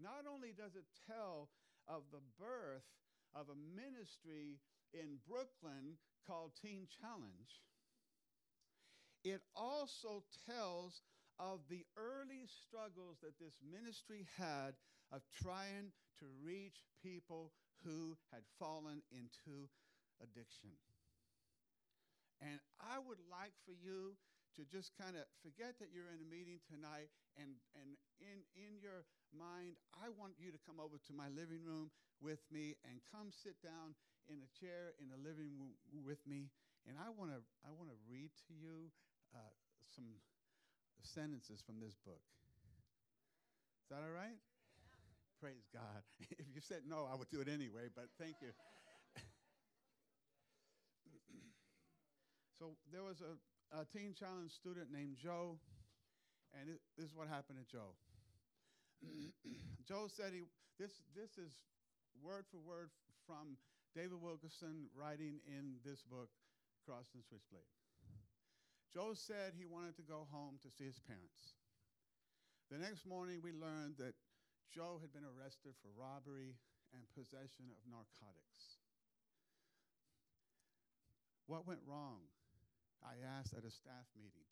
not 0.00 0.24
only 0.30 0.54
does 0.56 0.76
it 0.76 0.86
tell 1.10 1.50
of 1.88 2.02
the 2.12 2.22
birth 2.38 2.86
of 3.34 3.50
a 3.50 3.58
ministry 3.74 4.62
in 4.94 5.18
Brooklyn 5.28 5.98
called 6.26 6.52
Teen 6.60 6.86
Challenge, 7.00 7.62
it 9.24 9.40
also 9.54 10.22
tells 10.46 11.02
of 11.38 11.60
the 11.68 11.84
early 11.96 12.48
struggles 12.48 13.18
that 13.22 13.38
this 13.38 13.58
ministry 13.60 14.26
had 14.38 14.74
of 15.12 15.22
trying 15.42 15.92
to 16.18 16.26
reach 16.42 16.82
people 17.02 17.52
who 17.84 18.16
had 18.32 18.42
fallen 18.58 19.02
into 19.12 19.68
addiction. 20.22 20.72
And 22.40 22.60
I 22.80 22.98
would 23.00 23.20
like 23.30 23.52
for 23.64 23.72
you 23.72 24.16
to 24.56 24.64
just 24.64 24.96
kind 24.96 25.16
of 25.16 25.24
forget 25.44 25.76
that 25.80 25.92
you're 25.92 26.08
in 26.08 26.24
a 26.24 26.28
meeting 26.28 26.60
tonight 26.64 27.12
and, 27.36 27.60
and 27.76 28.00
in, 28.16 28.40
in 28.56 28.80
your 28.80 29.04
mind, 29.36 29.76
I 29.92 30.08
want 30.16 30.40
you 30.40 30.48
to 30.48 30.60
come 30.64 30.80
over 30.80 30.96
to 30.96 31.12
my 31.12 31.28
living 31.28 31.60
room 31.60 31.92
with 32.24 32.40
me 32.48 32.80
and 32.88 33.04
come 33.12 33.28
sit 33.28 33.60
down 33.60 33.92
in 34.28 34.42
a 34.42 34.50
chair 34.58 34.94
in 34.98 35.08
the 35.08 35.18
living 35.18 35.54
room 35.54 35.74
with 36.04 36.20
me. 36.26 36.50
And 36.86 36.98
I 36.98 37.10
want 37.10 37.34
to 37.34 37.40
I 37.66 37.74
want 37.74 37.90
to 37.90 37.98
read 38.06 38.30
to 38.46 38.54
you 38.54 38.90
uh, 39.34 39.54
some 39.94 40.06
sentences 41.02 41.62
from 41.62 41.78
this 41.82 41.94
book. 42.06 42.22
Is 43.86 43.90
that 43.90 44.02
all 44.02 44.14
right? 44.14 44.38
Yeah. 44.38 44.98
Praise 45.38 45.66
God. 45.70 46.02
if 46.38 46.46
you 46.54 46.62
said 46.62 46.82
no, 46.86 47.06
I 47.10 47.14
would 47.14 47.30
do 47.30 47.40
it 47.40 47.48
anyway, 47.50 47.90
but 47.94 48.10
thank 48.18 48.42
you. 48.42 48.50
so 52.58 52.74
there 52.90 53.02
was 53.02 53.22
a, 53.22 53.34
a 53.74 53.86
teen 53.86 54.14
challenge 54.14 54.52
student 54.52 54.90
named 54.90 55.16
Joe, 55.18 55.58
and 56.54 56.70
it, 56.70 56.80
this 56.98 57.06
is 57.10 57.14
what 57.14 57.26
happened 57.28 57.58
to 57.62 57.66
Joe. 57.66 57.94
Joe 59.88 60.06
said 60.10 60.34
he 60.34 60.42
this 60.78 61.02
this 61.14 61.38
is 61.38 61.54
word 62.22 62.44
for 62.50 62.58
word 62.58 62.90
from 63.26 63.58
David 63.96 64.20
Wilkerson 64.20 64.92
writing 64.92 65.40
in 65.48 65.80
this 65.80 66.04
book, 66.04 66.28
Cross 66.84 67.16
and 67.16 67.24
Switchblade. 67.24 67.64
Joe 68.92 69.16
said 69.16 69.56
he 69.56 69.64
wanted 69.64 69.96
to 69.96 70.04
go 70.04 70.28
home 70.28 70.60
to 70.60 70.68
see 70.68 70.84
his 70.84 71.00
parents. 71.08 71.56
The 72.68 72.76
next 72.76 73.08
morning, 73.08 73.40
we 73.40 73.56
learned 73.56 73.96
that 73.96 74.12
Joe 74.68 75.00
had 75.00 75.16
been 75.16 75.24
arrested 75.24 75.72
for 75.80 75.88
robbery 75.96 76.60
and 76.92 77.08
possession 77.16 77.72
of 77.72 77.80
narcotics. 77.88 78.84
What 81.48 81.64
went 81.64 81.80
wrong? 81.88 82.28
I 83.00 83.16
asked 83.24 83.56
at 83.56 83.64
a 83.64 83.72
staff 83.72 84.04
meeting. 84.12 84.44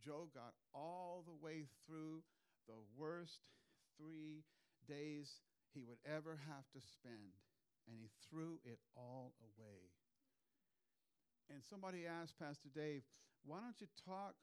Joe 0.00 0.32
got 0.32 0.56
all 0.72 1.20
the 1.28 1.36
way 1.36 1.68
through 1.84 2.24
the 2.64 2.80
worst 2.96 3.44
three 4.00 4.40
days 4.88 5.44
he 5.76 5.84
would 5.84 6.00
ever 6.08 6.40
have 6.48 6.64
to 6.72 6.80
spend, 6.80 7.36
and 7.90 7.98
he 7.98 8.08
threw 8.30 8.62
it 8.62 8.78
all 8.94 9.34
away. 9.42 9.90
And 11.50 11.66
somebody 11.66 12.06
asked 12.06 12.38
Pastor 12.38 12.70
Dave, 12.70 13.02
why 13.42 13.58
don't 13.58 13.80
you 13.82 13.90
talk 14.06 14.38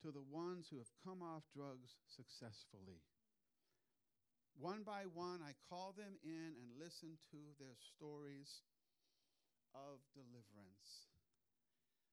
to 0.00 0.08
the 0.08 0.24
ones 0.32 0.72
who 0.72 0.80
have 0.80 0.90
come 1.04 1.20
off 1.20 1.44
drugs 1.52 2.00
successfully? 2.08 3.04
One 4.56 4.82
by 4.82 5.04
one, 5.12 5.44
I 5.44 5.52
call 5.68 5.92
them 5.92 6.16
in 6.24 6.56
and 6.56 6.80
listen 6.80 7.20
to 7.32 7.40
their 7.60 7.76
stories 7.76 8.64
of 9.76 10.00
deliverance. 10.16 11.12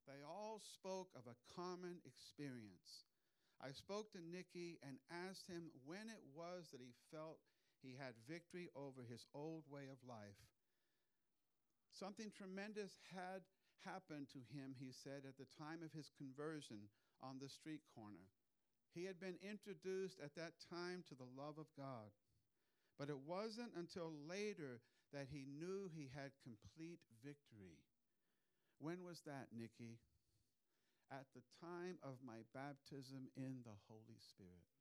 They 0.08 0.24
all 0.24 0.60
spoke 0.64 1.12
of 1.16 1.28
a 1.28 1.40
common 1.56 2.00
experience. 2.04 3.08
I 3.60 3.72
spoke 3.76 4.12
to 4.16 4.24
Nicky 4.24 4.80
and 4.82 4.98
asked 5.12 5.48
him 5.48 5.70
when 5.86 6.08
it 6.08 6.24
was 6.32 6.72
that 6.72 6.82
he 6.82 6.96
felt 7.12 7.40
he 7.82 7.96
had 7.98 8.14
victory 8.28 8.70
over 8.76 9.04
his 9.04 9.26
old 9.34 9.64
way 9.70 9.88
of 9.92 10.00
life. 10.08 10.40
Something 11.92 12.32
tremendous 12.32 13.00
had 13.16 13.44
happened 13.84 14.28
to 14.32 14.40
him, 14.52 14.76
he 14.78 14.92
said, 14.92 15.24
at 15.28 15.38
the 15.38 15.50
time 15.58 15.84
of 15.84 15.92
his 15.92 16.12
conversion 16.18 16.92
on 17.24 17.40
the 17.40 17.50
street 17.50 17.82
corner. 17.96 18.28
He 18.94 19.06
had 19.06 19.20
been 19.20 19.38
introduced 19.44 20.20
at 20.24 20.36
that 20.36 20.60
time 20.70 21.04
to 21.10 21.16
the 21.16 21.30
love 21.38 21.58
of 21.58 21.72
God. 21.78 22.12
But 22.98 23.10
it 23.10 23.20
wasn't 23.26 23.72
until 23.78 24.12
later 24.28 24.82
that 25.14 25.28
he 25.32 25.48
knew 25.48 25.88
he 25.88 26.12
had 26.14 26.32
complete 26.44 27.00
victory. 27.24 27.80
When 28.80 29.04
was 29.04 29.22
that, 29.26 29.48
Nicky? 29.56 30.00
At 31.12 31.26
the 31.34 31.42
time 31.60 31.98
of 32.04 32.20
my 32.26 32.44
baptism 32.54 33.32
in 33.36 33.64
the 33.64 33.76
Holy 33.88 34.20
Spirit. 34.20 34.79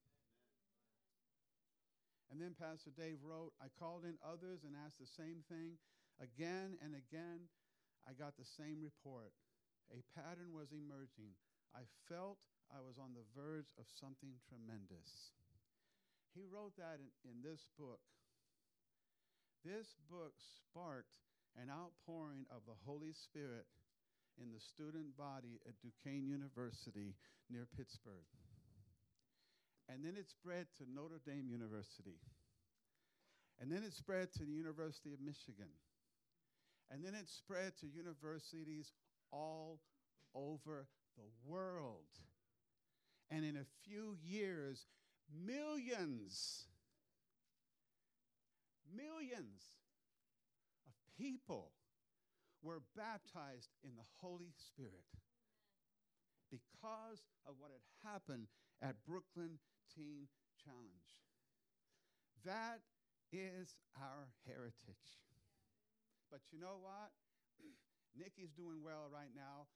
And 2.29 2.37
then 2.37 2.53
Pastor 2.53 2.93
Dave 2.93 3.25
wrote, 3.25 3.57
I 3.57 3.73
called 3.81 4.05
in 4.05 4.21
others 4.21 4.64
and 4.69 4.77
asked 4.77 5.01
the 5.01 5.09
same 5.09 5.41
thing 5.49 5.81
again 6.21 6.77
and 6.85 6.93
again. 6.93 7.49
I 8.05 8.12
got 8.12 8.37
the 8.37 8.45
same 8.45 8.85
report. 8.85 9.33
A 9.88 10.05
pattern 10.12 10.53
was 10.53 10.73
emerging. 10.73 11.33
I 11.73 11.88
felt 12.09 12.37
I 12.69 12.85
was 12.85 13.01
on 13.01 13.17
the 13.17 13.25
verge 13.33 13.73
of 13.81 13.88
something 13.88 14.37
tremendous. 14.45 15.33
He 16.37 16.45
wrote 16.45 16.77
that 16.77 17.01
in, 17.01 17.09
in 17.25 17.41
this 17.41 17.64
book. 17.81 18.05
This 19.64 19.97
book 20.12 20.37
sparked 20.37 21.17
an 21.57 21.73
outpouring 21.73 22.45
of 22.53 22.62
the 22.69 22.77
Holy 22.85 23.17
Spirit 23.17 23.64
in 24.37 24.53
the 24.53 24.61
student 24.61 25.17
body 25.17 25.59
at 25.67 25.81
Duquesne 25.81 26.29
University 26.29 27.17
near 27.51 27.67
Pittsburgh. 27.77 28.29
And 29.88 30.05
then 30.05 30.16
it 30.16 30.29
spread 30.29 30.66
to 30.79 30.85
Notre 30.92 31.20
Dame 31.24 31.48
University. 31.48 32.20
And 33.61 33.72
then 33.72 33.83
it 33.83 33.92
spread 33.92 34.33
to 34.35 34.44
the 34.44 34.53
University 34.53 35.12
of 35.12 35.20
Michigan. 35.20 35.72
And 36.90 37.05
then 37.05 37.14
it 37.14 37.29
spread 37.29 37.72
to 37.81 37.87
universities 37.87 38.92
all 39.33 39.81
over 40.35 40.87
the 41.16 41.51
world. 41.51 42.09
And 43.31 43.44
in 43.44 43.57
a 43.57 43.66
few 43.85 44.16
years, 44.22 44.87
millions, 45.44 46.66
millions 48.94 49.62
of 50.87 50.92
people 51.18 51.72
were 52.62 52.83
baptized 52.96 53.70
in 53.85 53.90
the 53.96 54.07
Holy 54.20 54.53
Spirit 54.57 55.05
because 56.51 57.24
of 57.46 57.55
what 57.59 57.70
had 57.70 58.11
happened 58.11 58.46
at 58.83 58.96
Brooklyn 59.07 59.59
Teen 59.94 60.29
Challenge. 60.64 61.11
That 62.44 62.81
is 63.33 63.77
our 63.96 64.29
heritage. 64.46 65.20
But 66.31 66.40
you 66.53 66.61
know 66.61 66.81
what? 66.81 67.12
Nicky's 68.18 68.53
doing 68.53 68.85
well 68.85 69.09
right 69.12 69.33
now. 69.35 69.68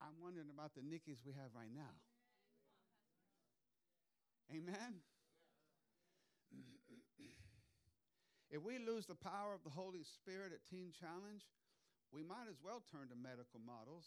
I'm 0.00 0.14
wondering 0.22 0.50
about 0.52 0.74
the 0.74 0.82
Nickies 0.82 1.24
we 1.26 1.32
have 1.34 1.50
right 1.56 1.72
now. 1.74 1.96
Amen? 4.48 5.02
if 8.50 8.62
we 8.62 8.78
lose 8.78 9.04
the 9.06 9.18
power 9.18 9.52
of 9.52 9.64
the 9.64 9.74
Holy 9.74 10.04
Spirit 10.04 10.52
at 10.54 10.64
Teen 10.64 10.92
Challenge, 10.94 11.44
we 12.12 12.22
might 12.22 12.48
as 12.48 12.56
well 12.64 12.80
turn 12.88 13.08
to 13.12 13.16
medical 13.16 13.60
models 13.60 14.06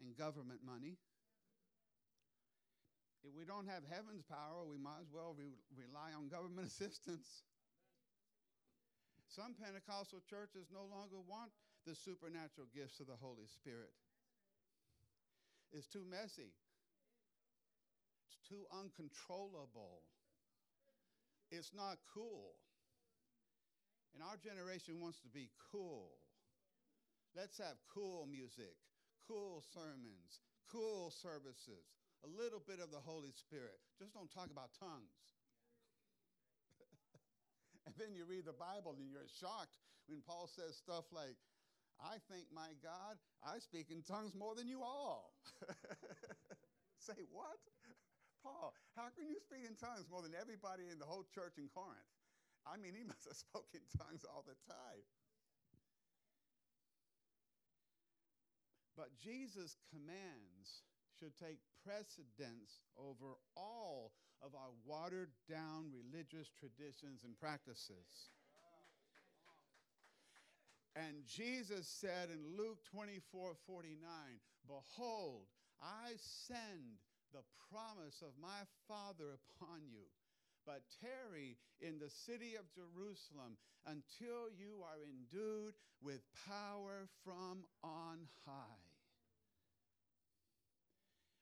and 0.00 0.16
government 0.16 0.60
money. 0.64 0.96
If 3.24 3.32
we 3.32 3.48
don't 3.48 3.64
have 3.72 3.80
heaven's 3.88 4.20
power, 4.28 4.68
we 4.68 4.76
might 4.76 5.00
as 5.00 5.08
well 5.08 5.32
re- 5.32 5.56
rely 5.72 6.12
on 6.12 6.28
government 6.28 6.68
assistance. 6.72 7.24
Some 9.32 9.56
Pentecostal 9.56 10.20
churches 10.28 10.68
no 10.68 10.84
longer 10.84 11.16
want 11.24 11.50
the 11.88 11.96
supernatural 11.96 12.68
gifts 12.76 13.00
of 13.00 13.08
the 13.08 13.16
Holy 13.16 13.48
Spirit. 13.48 13.96
It's 15.72 15.88
too 15.88 16.04
messy. 16.04 16.52
It's 18.28 18.38
too 18.46 18.68
uncontrollable. 18.70 20.04
It's 21.50 21.72
not 21.74 21.96
cool. 22.12 22.60
And 24.14 24.22
our 24.22 24.36
generation 24.36 25.00
wants 25.00 25.18
to 25.24 25.28
be 25.28 25.48
cool. 25.72 26.12
Let's 27.34 27.58
have 27.58 27.74
cool 27.92 28.28
music, 28.30 28.78
cool 29.26 29.64
sermons, 29.74 30.44
cool 30.70 31.10
services, 31.10 32.03
a 32.24 32.28
little 32.32 32.62
bit 32.64 32.80
of 32.80 32.88
the 32.90 33.00
Holy 33.04 33.32
Spirit. 33.36 33.76
Just 34.00 34.16
don't 34.16 34.32
talk 34.32 34.48
about 34.50 34.72
tongues. 34.80 35.12
And 37.84 37.92
then 38.00 38.16
you 38.16 38.24
read 38.24 38.48
the 38.48 38.56
Bible 38.56 38.96
and 38.96 39.12
you're 39.12 39.28
shocked 39.28 39.76
when 40.08 40.24
Paul 40.24 40.48
says 40.48 40.72
stuff 40.80 41.04
like, 41.12 41.36
I 42.00 42.16
think, 42.32 42.48
my 42.48 42.72
God, 42.80 43.20
I 43.44 43.60
speak 43.60 43.92
in 43.92 44.00
tongues 44.00 44.32
more 44.32 44.56
than 44.56 44.72
you 44.72 44.80
all. 44.80 45.36
Say, 46.98 47.28
what? 47.28 47.60
Paul, 48.42 48.72
how 48.96 49.12
can 49.12 49.28
you 49.28 49.36
speak 49.36 49.68
in 49.68 49.76
tongues 49.76 50.08
more 50.08 50.24
than 50.24 50.32
everybody 50.32 50.88
in 50.88 50.98
the 50.98 51.04
whole 51.04 51.28
church 51.28 51.60
in 51.60 51.68
Corinth? 51.68 52.08
I 52.64 52.80
mean, 52.80 52.96
he 52.96 53.04
must 53.04 53.28
have 53.28 53.36
spoken 53.36 53.84
tongues 54.00 54.24
all 54.24 54.44
the 54.48 54.56
time. 54.64 55.04
But 58.96 59.12
Jesus' 59.20 59.76
commands 59.92 60.88
should 61.18 61.36
take 61.36 61.58
precedence 61.84 62.80
over 62.98 63.36
all 63.56 64.12
of 64.42 64.54
our 64.54 64.72
watered 64.86 65.30
down 65.48 65.90
religious 65.92 66.50
traditions 66.58 67.24
and 67.24 67.38
practices. 67.38 68.30
And 70.96 71.26
Jesus 71.26 71.88
said 71.88 72.30
in 72.30 72.56
Luke 72.56 72.78
24 72.92 73.54
49, 73.66 73.98
Behold, 74.66 75.46
I 75.82 76.14
send 76.46 77.02
the 77.32 77.42
promise 77.70 78.22
of 78.22 78.30
my 78.40 78.62
Father 78.86 79.34
upon 79.34 79.82
you. 79.90 80.06
But 80.64 80.80
tarry 81.02 81.58
in 81.80 81.98
the 81.98 82.08
city 82.08 82.54
of 82.54 82.64
Jerusalem 82.72 83.58
until 83.84 84.48
you 84.56 84.80
are 84.80 85.02
endued 85.04 85.74
with 86.00 86.22
power 86.48 87.08
from 87.24 87.64
on 87.82 88.24
high. 88.46 88.83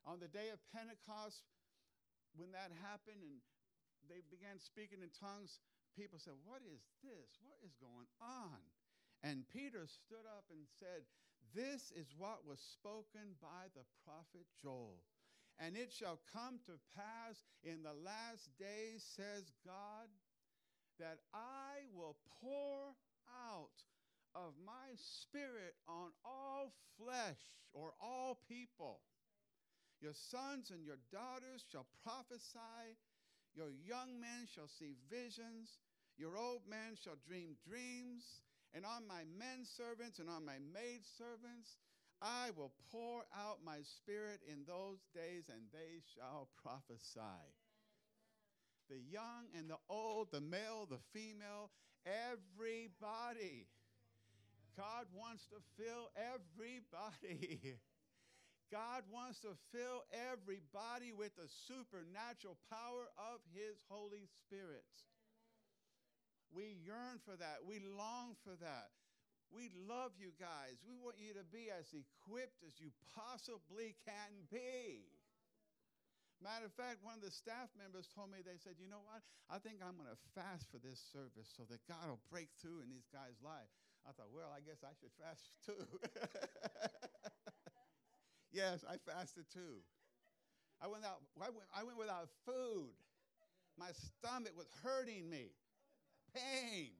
On 0.04 0.18
the 0.18 0.30
day 0.30 0.50
of 0.50 0.58
Pentecost, 0.74 1.46
when 2.34 2.50
that 2.52 2.74
happened 2.82 3.22
and 3.22 3.38
they 4.10 4.24
began 4.32 4.58
speaking 4.58 4.98
in 4.98 5.12
tongues, 5.14 5.62
people 5.94 6.18
said, 6.18 6.34
What 6.42 6.64
is 6.66 6.82
this? 7.06 7.38
What 7.46 7.62
is 7.62 7.74
going 7.78 8.10
on? 8.18 8.58
And 9.22 9.46
Peter 9.54 9.86
stood 9.86 10.26
up 10.26 10.50
and 10.50 10.66
said, 10.82 11.06
This 11.54 11.94
is 11.94 12.10
what 12.18 12.42
was 12.42 12.58
spoken 12.58 13.38
by 13.38 13.70
the 13.78 13.86
prophet 14.02 14.46
Joel. 14.58 14.98
And 15.60 15.76
it 15.76 15.92
shall 15.92 16.18
come 16.32 16.58
to 16.66 16.80
pass 16.96 17.38
in 17.62 17.82
the 17.86 17.94
last 17.94 18.50
days, 18.58 19.04
says 19.14 19.52
God, 19.62 20.10
that 20.98 21.18
I 21.32 21.86
will 21.94 22.16
pour 22.40 22.96
out 23.30 23.78
of 24.34 24.54
my 24.64 24.96
spirit 24.96 25.74
on 25.86 26.10
all 26.24 26.72
flesh 26.98 27.38
or 27.72 27.92
all 28.00 28.40
people. 28.48 29.00
Your 30.02 30.18
sons 30.18 30.74
and 30.74 30.84
your 30.84 30.98
daughters 31.14 31.62
shall 31.70 31.86
prophesy. 32.02 32.98
Your 33.54 33.70
young 33.70 34.18
men 34.18 34.50
shall 34.50 34.66
see 34.66 34.98
visions. 35.06 35.78
Your 36.18 36.36
old 36.36 36.66
men 36.68 36.98
shall 36.98 37.14
dream 37.24 37.54
dreams. 37.62 38.42
And 38.74 38.84
on 38.84 39.06
my 39.06 39.22
men 39.38 39.62
servants 39.62 40.18
and 40.18 40.28
on 40.28 40.44
my 40.44 40.58
maid 40.74 41.06
servants, 41.06 41.78
I 42.20 42.50
will 42.56 42.72
pour 42.90 43.22
out 43.36 43.58
my 43.64 43.78
spirit 43.82 44.40
in 44.50 44.64
those 44.66 44.98
days, 45.14 45.50
and 45.50 45.62
they 45.72 46.02
shall 46.14 46.48
prophesy. 46.62 47.46
The 48.90 48.98
young 48.98 49.50
and 49.56 49.70
the 49.70 49.78
old, 49.88 50.32
the 50.32 50.40
male, 50.40 50.86
the 50.88 51.02
female, 51.12 51.70
everybody. 52.06 53.66
God 54.76 55.06
wants 55.14 55.46
to 55.46 55.56
fill 55.76 56.10
everybody. 56.16 57.78
God 58.72 59.04
wants 59.12 59.44
to 59.44 59.52
fill 59.68 60.00
everybody 60.32 61.12
with 61.12 61.36
the 61.36 61.44
supernatural 61.68 62.56
power 62.72 63.04
of 63.20 63.44
His 63.52 63.76
Holy 63.92 64.24
Spirit. 64.40 64.88
We 66.48 66.80
yearn 66.80 67.20
for 67.28 67.36
that. 67.36 67.68
We 67.68 67.84
long 67.84 68.32
for 68.40 68.56
that. 68.56 68.96
We 69.52 69.68
love 69.76 70.16
you 70.16 70.32
guys. 70.40 70.80
We 70.88 70.96
want 70.96 71.20
you 71.20 71.36
to 71.36 71.44
be 71.44 71.68
as 71.68 71.92
equipped 71.92 72.64
as 72.64 72.80
you 72.80 72.88
possibly 73.12 73.92
can 74.08 74.48
be. 74.48 75.04
Matter 76.40 76.64
of 76.64 76.74
fact, 76.74 77.04
one 77.04 77.20
of 77.20 77.24
the 77.24 77.30
staff 77.30 77.68
members 77.76 78.08
told 78.08 78.32
me, 78.32 78.40
they 78.40 78.56
said, 78.56 78.80
you 78.80 78.88
know 78.88 79.04
what? 79.04 79.20
I 79.52 79.60
think 79.60 79.84
I'm 79.84 80.00
going 80.00 80.10
to 80.10 80.18
fast 80.32 80.66
for 80.72 80.80
this 80.80 80.98
service 81.12 81.52
so 81.52 81.68
that 81.68 81.84
God 81.84 82.08
will 82.08 82.24
break 82.32 82.48
through 82.56 82.80
in 82.80 82.88
these 82.88 83.06
guys' 83.12 83.38
life. 83.44 83.68
I 84.08 84.16
thought, 84.16 84.32
well, 84.32 84.50
I 84.50 84.64
guess 84.64 84.80
I 84.80 84.96
should 84.96 85.12
fast 85.20 85.52
too. 85.68 85.84
Yes, 88.52 88.84
I 88.88 88.96
fasted 89.10 89.44
too. 89.52 89.80
I 90.82 90.88
went 90.88 91.04
out, 91.04 91.22
I 91.40 91.48
went, 91.48 91.66
I 91.74 91.84
went 91.84 91.98
without 91.98 92.28
food. 92.44 92.92
My 93.78 93.90
stomach 93.92 94.52
was 94.56 94.68
hurting 94.82 95.28
me. 95.30 95.50
Pain. 96.34 96.92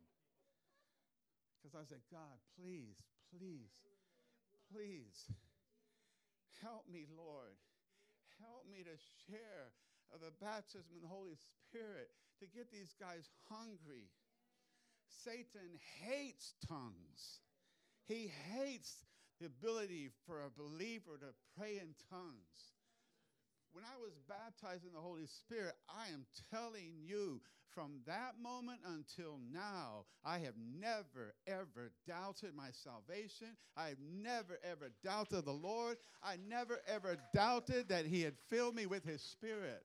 Because 1.61 1.77
I 1.77 1.85
said, 1.85 2.01
God, 2.11 2.41
please, 2.57 2.97
please, 3.37 3.71
please 4.73 5.31
help 6.63 6.85
me, 6.91 7.07
Lord. 7.17 7.59
Help 8.41 8.65
me 8.71 8.83
to 8.83 8.97
share 9.29 9.71
of 10.15 10.21
the 10.21 10.33
baptism 10.41 10.97
in 10.97 11.03
the 11.03 11.09
Holy 11.09 11.37
Spirit, 11.37 12.11
to 12.41 12.47
get 12.47 12.71
these 12.71 12.95
guys 13.01 13.31
hungry. 13.49 14.11
Satan 15.25 15.79
hates 16.01 16.55
tongues. 16.69 17.41
He 18.07 18.31
hates 18.53 19.05
the 19.43 19.49
ability 19.49 20.11
for 20.27 20.43
a 20.43 20.51
believer 20.51 21.19
to 21.19 21.27
pray 21.59 21.81
in 21.81 21.95
tongues. 22.11 22.75
When 23.73 23.85
I 23.85 23.97
was 24.01 24.13
baptized 24.29 24.85
in 24.85 24.93
the 24.93 25.01
Holy 25.01 25.27
Spirit, 25.27 25.75
I 25.89 26.13
am 26.13 26.27
telling 26.53 26.93
you, 27.05 27.41
from 27.75 28.01
that 28.07 28.35
moment 28.41 28.81
until 28.87 29.39
now, 29.51 30.05
I 30.25 30.39
have 30.41 30.55
never, 30.79 31.35
ever 31.47 31.91
doubted 32.07 32.55
my 32.55 32.69
salvation. 32.71 33.49
I 33.77 33.89
have 33.89 33.99
never, 34.15 34.59
ever 34.63 34.93
doubted 35.03 35.47
the 35.47 35.53
Lord. 35.53 35.97
I 36.23 36.37
never, 36.47 36.81
ever 36.87 37.17
doubted 37.35 37.89
that 37.89 38.05
He 38.05 38.21
had 38.21 38.35
filled 38.51 38.75
me 38.75 38.85
with 38.85 39.05
His 39.05 39.23
Spirit. 39.23 39.83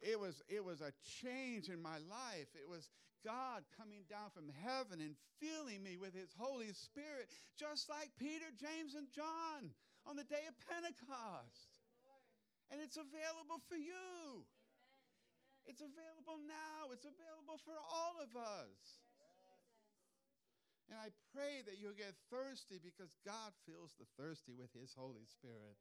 It 0.00 0.18
was, 0.18 0.42
it 0.48 0.64
was 0.64 0.80
a 0.80 0.92
change 1.22 1.68
in 1.68 1.82
my 1.82 1.98
life. 1.98 2.48
It 2.54 2.68
was 2.68 2.88
God 3.24 3.62
coming 3.78 4.04
down 4.10 4.30
from 4.34 4.50
heaven 4.62 5.00
and 5.00 5.18
filling 5.38 5.82
me 5.82 5.96
with 5.96 6.14
his 6.14 6.34
Holy 6.36 6.70
Spirit, 6.74 7.30
just 7.58 7.88
like 7.88 8.10
Peter, 8.18 8.50
James, 8.58 8.94
and 8.94 9.10
John 9.10 9.74
on 10.06 10.18
the 10.18 10.26
day 10.26 10.42
of 10.46 10.54
Pentecost. 10.66 11.70
And 12.70 12.82
it's 12.82 12.98
available 12.98 13.62
for 13.70 13.78
you. 13.78 14.46
It's 15.66 15.82
available 15.82 16.42
now. 16.42 16.90
It's 16.90 17.06
available 17.06 17.60
for 17.62 17.76
all 17.76 18.18
of 18.18 18.34
us. 18.34 19.02
And 20.90 20.98
I 20.98 21.14
pray 21.32 21.62
that 21.64 21.78
you'll 21.78 21.96
get 21.96 22.12
thirsty 22.28 22.82
because 22.82 23.14
God 23.24 23.54
fills 23.64 23.94
the 23.96 24.08
thirsty 24.18 24.52
with 24.52 24.74
his 24.74 24.92
Holy 24.92 25.24
Spirit. 25.24 25.78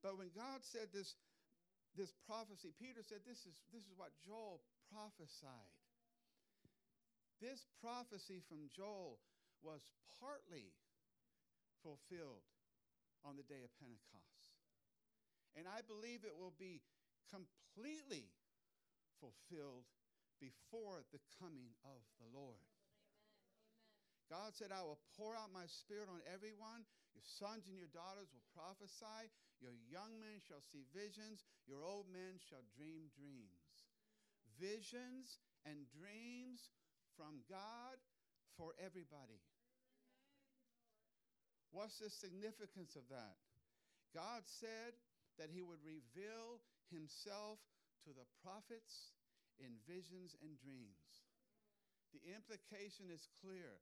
But 0.00 0.16
when 0.16 0.32
God 0.32 0.64
said 0.64 0.88
this, 0.94 1.12
this 1.98 2.14
prophecy, 2.26 2.70
Peter 2.78 3.02
said, 3.02 3.26
this 3.26 3.42
is, 3.46 3.58
this 3.74 3.82
is 3.82 3.94
what 3.96 4.14
Joel 4.22 4.62
prophesied. 4.90 5.74
This 7.40 7.64
prophecy 7.80 8.44
from 8.46 8.68
Joel 8.70 9.18
was 9.64 9.80
partly 10.20 10.70
fulfilled 11.82 12.44
on 13.24 13.36
the 13.36 13.46
day 13.48 13.64
of 13.64 13.72
Pentecost. 13.80 14.54
And 15.56 15.66
I 15.66 15.82
believe 15.82 16.22
it 16.22 16.36
will 16.36 16.54
be 16.60 16.84
completely 17.32 18.28
fulfilled 19.18 19.88
before 20.38 21.04
the 21.12 21.20
coming 21.40 21.74
of 21.84 22.00
the 22.20 22.28
Lord. 22.32 22.64
God 24.30 24.54
said, 24.54 24.70
I 24.70 24.86
will 24.86 25.02
pour 25.18 25.34
out 25.34 25.50
my 25.50 25.66
spirit 25.66 26.06
on 26.06 26.22
everyone. 26.30 26.86
Your 27.14 27.26
sons 27.26 27.66
and 27.66 27.76
your 27.76 27.90
daughters 27.90 28.30
will 28.30 28.46
prophesy. 28.54 29.30
Your 29.60 29.76
young 29.90 30.16
men 30.18 30.40
shall 30.40 30.62
see 30.62 30.88
visions, 30.94 31.44
your 31.68 31.84
old 31.84 32.08
men 32.08 32.40
shall 32.40 32.64
dream 32.76 33.12
dreams. 33.12 33.88
Visions 34.56 35.40
and 35.68 35.84
dreams 35.92 36.72
from 37.16 37.44
God 37.48 38.00
for 38.56 38.72
everybody. 38.80 39.40
What's 41.70 42.02
the 42.02 42.10
significance 42.10 42.96
of 42.96 43.06
that? 43.12 43.38
God 44.10 44.42
said 44.46 44.96
that 45.38 45.54
He 45.54 45.62
would 45.62 45.80
reveal 45.86 46.58
Himself 46.90 47.62
to 48.04 48.10
the 48.10 48.26
prophets 48.42 49.14
in 49.60 49.76
visions 49.86 50.34
and 50.42 50.56
dreams. 50.58 51.28
The 52.10 52.24
implication 52.34 53.06
is 53.12 53.30
clear. 53.38 53.78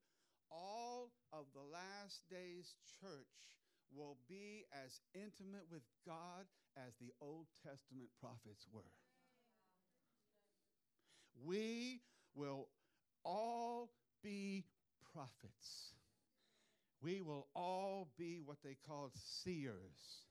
All 0.51 1.11
of 1.33 1.45
the 1.53 1.61
last 1.61 2.21
days 2.29 2.73
church 3.01 3.49
will 3.95 4.17
be 4.27 4.65
as 4.85 5.01
intimate 5.13 5.65
with 5.71 5.83
God 6.05 6.45
as 6.77 6.93
the 6.99 7.11
Old 7.21 7.47
Testament 7.63 8.09
prophets 8.19 8.65
were. 8.71 8.81
We 11.45 12.01
will 12.35 12.67
all 13.23 13.89
be 14.23 14.65
prophets. 15.13 15.93
We 17.01 17.21
will 17.21 17.47
all 17.55 18.09
be 18.17 18.41
what 18.43 18.57
they 18.63 18.75
called 18.87 19.11
seers. 19.43 20.25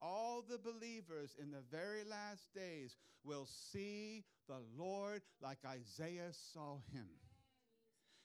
All 0.00 0.44
the 0.48 0.58
believers 0.58 1.34
in 1.40 1.50
the 1.50 1.62
very 1.70 2.04
last 2.04 2.52
days 2.54 2.96
will 3.24 3.46
see 3.72 4.24
the 4.48 4.60
Lord 4.76 5.22
like 5.40 5.58
Isaiah 5.66 6.32
saw 6.52 6.78
him. 6.92 7.06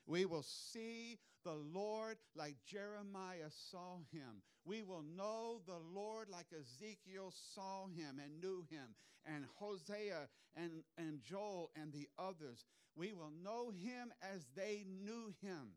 We 0.08 0.26
will 0.26 0.44
see 0.44 1.20
the 1.44 1.54
Lord 1.74 2.18
like 2.36 2.56
Jeremiah 2.66 3.52
saw 3.72 3.98
him. 4.12 4.42
We 4.66 4.82
will 4.82 5.04
know 5.16 5.62
the 5.66 5.80
Lord 5.94 6.30
like 6.30 6.48
Ezekiel 6.52 7.34
saw 7.54 7.88
him 7.88 8.20
and 8.24 8.42
knew 8.42 8.66
him, 8.70 8.96
and 9.26 9.46
Hosea 9.56 10.28
and, 10.56 10.84
and 10.98 11.22
Joel 11.22 11.72
and 11.76 11.92
the 11.92 12.08
others. 12.18 12.66
We 12.96 13.14
will 13.14 13.32
know 13.44 13.70
him 13.70 14.12
as 14.22 14.46
they 14.56 14.86
knew 15.04 15.34
him. 15.42 15.74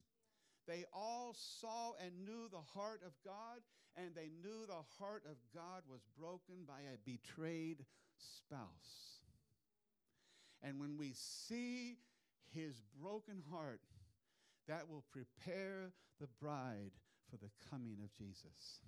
They 0.67 0.85
all 0.93 1.35
saw 1.61 1.93
and 2.05 2.25
knew 2.25 2.49
the 2.51 2.63
heart 2.75 3.01
of 3.05 3.13
God, 3.25 3.61
and 3.97 4.15
they 4.15 4.31
knew 4.43 4.67
the 4.67 4.85
heart 4.99 5.25
of 5.29 5.37
God 5.53 5.83
was 5.89 6.01
broken 6.19 6.65
by 6.67 6.81
a 6.81 6.99
betrayed 7.05 7.85
spouse. 8.17 9.19
And 10.63 10.79
when 10.79 10.97
we 10.97 11.13
see 11.15 11.97
his 12.53 12.81
broken 13.01 13.43
heart, 13.51 13.81
that 14.69 14.89
will 14.89 15.05
prepare 15.13 15.93
the 16.21 16.29
bride 16.41 16.93
for 17.31 17.37
the 17.37 17.51
coming 17.71 17.97
of 18.03 18.13
Jesus. 18.17 18.81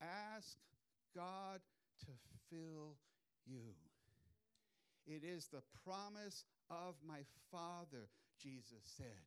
Ask 0.00 0.56
God 1.14 1.60
to 2.00 2.12
fill 2.50 2.96
you. 3.46 3.74
It 5.06 5.22
is 5.24 5.48
the 5.48 5.62
promise 5.84 6.44
of 6.70 6.94
my 7.06 7.20
Father, 7.50 8.08
Jesus 8.40 8.82
said. 8.96 9.22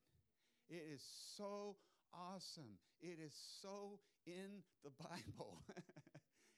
It 0.70 0.84
is 0.94 1.02
so 1.38 1.76
awesome. 2.14 2.78
It 3.02 3.20
is 3.24 3.34
so 3.62 4.00
in 4.26 4.64
the 4.84 4.90
Bible. 5.00 5.62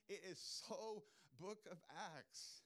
it 0.07 0.21
is 0.29 0.39
so 0.67 1.03
book 1.39 1.60
of 1.71 1.77
Acts. 2.15 2.62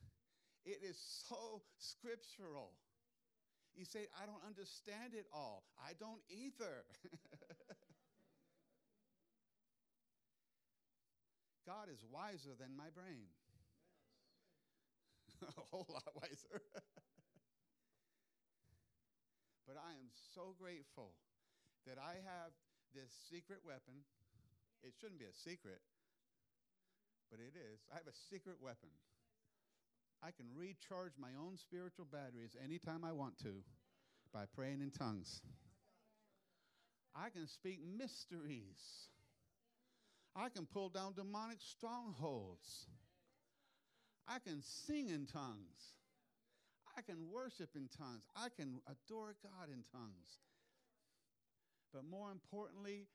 It 0.66 0.80
is 0.88 0.98
so 1.28 1.62
scriptural. 1.78 2.72
You 3.76 3.86
say, 3.86 4.08
I 4.22 4.26
don't 4.26 4.44
understand 4.46 5.14
it 5.14 5.26
all. 5.34 5.64
I 5.80 5.94
don't 6.00 6.22
either. 6.30 6.84
God 11.66 11.88
is 11.88 12.04
wiser 12.12 12.52
than 12.60 12.76
my 12.76 12.92
brain. 12.94 13.32
a 15.58 15.62
whole 15.72 15.88
lot 15.90 16.04
wiser. 16.20 16.62
but 19.68 19.78
I 19.78 19.96
am 19.98 20.12
so 20.36 20.54
grateful 20.60 21.16
that 21.88 21.98
I 21.98 22.20
have 22.22 22.52
this 22.94 23.10
secret 23.32 23.64
weapon. 23.66 24.04
It 24.84 24.94
shouldn't 25.00 25.20
be 25.22 25.30
a 25.30 25.34
secret, 25.34 25.82
but 27.30 27.40
it 27.40 27.56
is. 27.56 27.82
I 27.94 27.98
have 27.98 28.10
a 28.10 28.18
secret 28.30 28.58
weapon. 28.62 28.90
I 30.24 30.32
can 30.32 30.46
recharge 30.56 31.14
my 31.20 31.30
own 31.40 31.58
spiritual 31.58 32.06
batteries 32.12 32.56
anytime 32.64 33.04
I 33.04 33.12
want 33.12 33.40
to 33.40 33.64
by 34.34 34.44
praying 34.56 34.82
in 34.82 34.92
tongues. 34.92 35.42
I 37.16 37.30
can 37.30 37.48
speak 37.48 37.80
mysteries. 37.98 39.10
I 40.36 40.50
can 40.50 40.66
pull 40.66 40.90
down 40.90 41.14
demonic 41.14 41.58
strongholds. 41.60 42.88
I 44.28 44.40
can 44.40 44.62
sing 44.62 45.10
in 45.10 45.26
tongues. 45.26 45.96
I 46.98 47.02
can 47.02 47.30
worship 47.32 47.70
in 47.76 47.90
tongues. 47.98 48.24
I 48.36 48.48
can 48.56 48.80
adore 48.88 49.36
God 49.44 49.70
in 49.70 49.84
tongues. 49.92 50.40
But 51.94 52.06
more 52.06 52.32
importantly, 52.32 53.08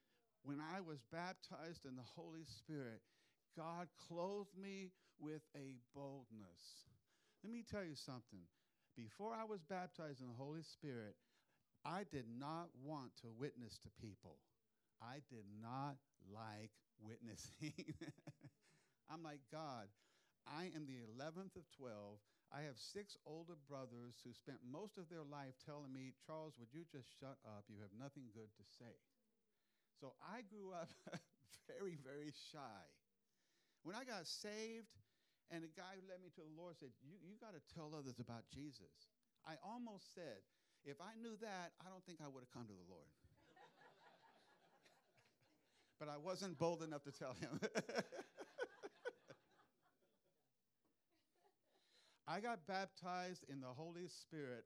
when 0.42 0.60
I 0.60 0.80
was 0.80 0.98
baptized 1.12 1.86
in 1.86 1.96
the 1.96 2.06
Holy 2.16 2.44
Spirit, 2.44 3.00
God 3.56 3.88
clothed 4.08 4.56
me 4.60 4.90
with 5.18 5.42
a 5.56 5.74
boldness. 5.94 6.86
Let 7.46 7.54
me 7.54 7.62
tell 7.62 7.86
you 7.86 7.94
something. 7.94 8.42
Before 8.98 9.30
I 9.30 9.46
was 9.46 9.62
baptized 9.62 10.18
in 10.18 10.26
the 10.26 10.34
Holy 10.34 10.66
Spirit, 10.66 11.14
I 11.86 12.02
did 12.10 12.26
not 12.26 12.74
want 12.82 13.14
to 13.22 13.30
witness 13.30 13.78
to 13.86 14.02
people. 14.02 14.42
I 14.98 15.22
did 15.30 15.46
not 15.62 15.94
like 16.26 16.74
witnessing. 16.98 17.70
I'm 19.06 19.22
like, 19.22 19.46
God, 19.54 19.86
I 20.42 20.74
am 20.74 20.90
the 20.90 20.98
11th 21.06 21.54
of 21.54 21.62
12. 21.78 22.18
I 22.50 22.66
have 22.66 22.82
six 22.82 23.14
older 23.22 23.54
brothers 23.70 24.18
who 24.26 24.34
spent 24.34 24.58
most 24.66 24.98
of 24.98 25.06
their 25.06 25.22
life 25.22 25.54
telling 25.62 25.94
me, 25.94 26.18
Charles, 26.18 26.58
would 26.58 26.74
you 26.74 26.82
just 26.90 27.06
shut 27.22 27.38
up? 27.46 27.62
You 27.70 27.78
have 27.78 27.94
nothing 27.94 28.26
good 28.34 28.50
to 28.58 28.64
say. 28.74 28.98
So 30.02 30.18
I 30.18 30.42
grew 30.50 30.74
up 30.74 30.90
very, 31.70 31.94
very 31.94 32.34
shy. 32.50 32.82
When 33.86 33.94
I 33.94 34.02
got 34.02 34.26
saved, 34.26 34.90
and 35.50 35.62
the 35.62 35.70
guy 35.74 35.94
who 35.94 36.02
led 36.10 36.22
me 36.22 36.30
to 36.34 36.42
the 36.42 36.54
Lord 36.58 36.76
said, 36.78 36.90
You, 37.02 37.14
you 37.22 37.38
got 37.38 37.54
to 37.54 37.62
tell 37.74 37.94
others 37.94 38.18
about 38.18 38.50
Jesus. 38.50 39.14
I 39.46 39.54
almost 39.62 40.14
said, 40.14 40.42
If 40.84 41.00
I 41.00 41.14
knew 41.22 41.36
that, 41.40 41.72
I 41.78 41.88
don't 41.88 42.04
think 42.04 42.18
I 42.18 42.28
would 42.28 42.42
have 42.42 42.50
come 42.50 42.66
to 42.66 42.74
the 42.74 42.88
Lord. 42.90 43.06
but 46.00 46.08
I 46.10 46.18
wasn't 46.18 46.58
bold 46.58 46.82
enough 46.82 47.04
to 47.04 47.12
tell 47.12 47.36
him. 47.38 47.60
I 52.28 52.40
got 52.40 52.66
baptized 52.66 53.44
in 53.48 53.60
the 53.60 53.70
Holy 53.70 54.08
Spirit 54.08 54.64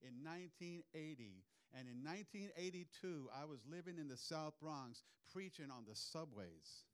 in 0.00 0.22
1980. 0.22 1.42
And 1.74 1.88
in 1.88 2.04
1982, 2.06 3.28
I 3.34 3.44
was 3.44 3.66
living 3.68 3.98
in 3.98 4.08
the 4.08 4.16
South 4.16 4.54
Bronx 4.62 5.02
preaching 5.32 5.70
on 5.70 5.84
the 5.88 5.94
subways. 5.94 6.86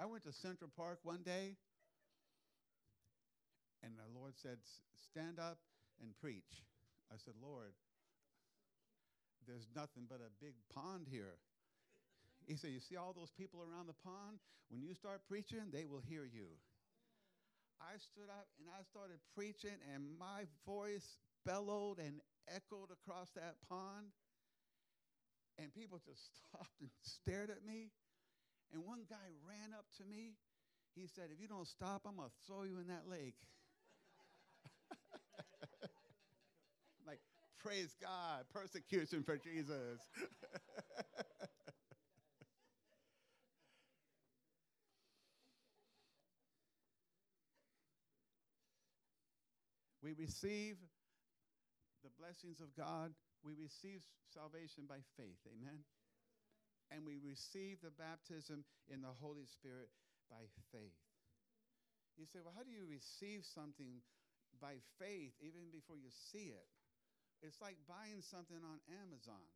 I 0.00 0.06
went 0.06 0.24
to 0.24 0.32
Central 0.32 0.70
Park 0.74 1.00
one 1.02 1.20
day, 1.20 1.60
and 3.84 3.92
the 4.00 4.08
Lord 4.18 4.32
said, 4.40 4.56
Stand 4.96 5.38
up 5.38 5.58
and 6.00 6.16
preach. 6.16 6.64
I 7.12 7.16
said, 7.22 7.34
Lord, 7.36 7.76
there's 9.46 9.68
nothing 9.76 10.08
but 10.08 10.24
a 10.24 10.32
big 10.42 10.54
pond 10.72 11.04
here. 11.10 11.36
He 12.48 12.56
said, 12.56 12.70
You 12.70 12.80
see 12.80 12.96
all 12.96 13.12
those 13.12 13.30
people 13.36 13.60
around 13.60 13.88
the 13.88 14.00
pond? 14.02 14.40
When 14.70 14.80
you 14.80 14.94
start 14.94 15.20
preaching, 15.28 15.68
they 15.70 15.84
will 15.84 16.00
hear 16.00 16.24
you. 16.24 16.48
I 17.76 18.00
stood 18.00 18.32
up 18.32 18.48
and 18.56 18.68
I 18.72 18.80
started 18.88 19.20
preaching, 19.36 19.76
and 19.92 20.16
my 20.18 20.48
voice 20.64 21.18
bellowed 21.44 21.98
and 21.98 22.24
echoed 22.48 22.88
across 22.88 23.28
that 23.36 23.56
pond. 23.68 24.16
And 25.58 25.74
people 25.74 26.00
just 26.00 26.24
stopped 26.48 26.80
and 26.80 26.88
stared 27.02 27.50
at 27.50 27.66
me. 27.66 27.92
And 28.72 28.84
one 28.84 29.00
guy 29.08 29.16
ran 29.46 29.74
up 29.76 29.86
to 29.98 30.04
me. 30.04 30.34
He 30.94 31.06
said, 31.14 31.30
If 31.32 31.40
you 31.40 31.48
don't 31.48 31.66
stop, 31.66 32.02
I'm 32.06 32.16
going 32.16 32.28
to 32.28 32.34
throw 32.46 32.62
you 32.62 32.78
in 32.78 32.88
that 32.88 33.08
lake. 33.08 33.36
like, 37.06 37.20
praise 37.58 37.94
God, 38.00 38.44
persecution 38.52 39.22
for 39.22 39.36
Jesus. 39.36 40.00
We 50.02 50.14
receive 50.16 50.76
the 52.02 52.08
blessings 52.18 52.60
of 52.60 52.74
God. 52.74 53.12
We 53.44 53.52
receive 53.54 54.00
salvation 54.32 54.84
by 54.88 54.96
faith. 55.16 55.38
Amen. 55.46 55.84
And 56.90 57.06
we 57.06 57.22
receive 57.22 57.78
the 57.80 57.94
baptism 57.94 58.66
in 58.90 59.00
the 59.00 59.14
Holy 59.22 59.46
Spirit 59.46 59.88
by 60.26 60.50
faith. 60.74 60.98
You 62.18 62.26
say, 62.26 62.42
well, 62.42 62.52
how 62.52 62.66
do 62.66 62.74
you 62.74 62.84
receive 62.84 63.46
something 63.46 64.02
by 64.58 64.82
faith 64.98 65.32
even 65.40 65.70
before 65.70 65.96
you 65.96 66.10
see 66.10 66.50
it? 66.50 66.66
It's 67.40 67.62
like 67.62 67.78
buying 67.88 68.20
something 68.20 68.60
on 68.60 68.82
Amazon. 68.90 69.40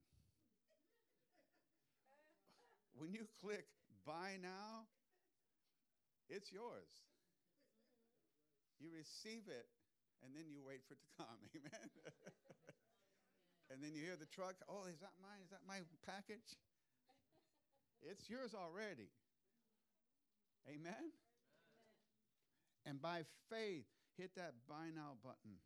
when 2.99 3.13
you 3.13 3.29
click 3.43 3.67
buy 4.07 4.41
now, 4.41 4.89
it's 6.31 6.49
yours. 6.49 6.89
You 8.81 8.89
receive 8.95 9.45
it 9.51 9.69
and 10.25 10.33
then 10.33 10.49
you 10.49 10.65
wait 10.65 10.81
for 10.89 10.97
it 10.97 11.03
to 11.05 11.11
come. 11.21 11.39
Amen. 11.57 11.89
and 13.71 13.85
then 13.85 13.93
you 13.93 14.01
hear 14.01 14.17
the 14.17 14.29
truck, 14.33 14.57
oh, 14.73 14.89
is 14.89 14.97
that 15.05 15.13
mine? 15.21 15.45
Is 15.45 15.53
that 15.53 15.69
my 15.69 15.85
package? 16.09 16.57
It's 18.05 18.29
yours 18.29 18.53
already. 18.53 19.09
Amen? 20.69 20.93
Amen? 20.93 21.05
And 22.85 23.01
by 23.01 23.25
faith, 23.49 23.89
hit 24.19 24.37
that 24.37 24.53
buy 24.69 24.93
now 24.95 25.17
button. 25.25 25.57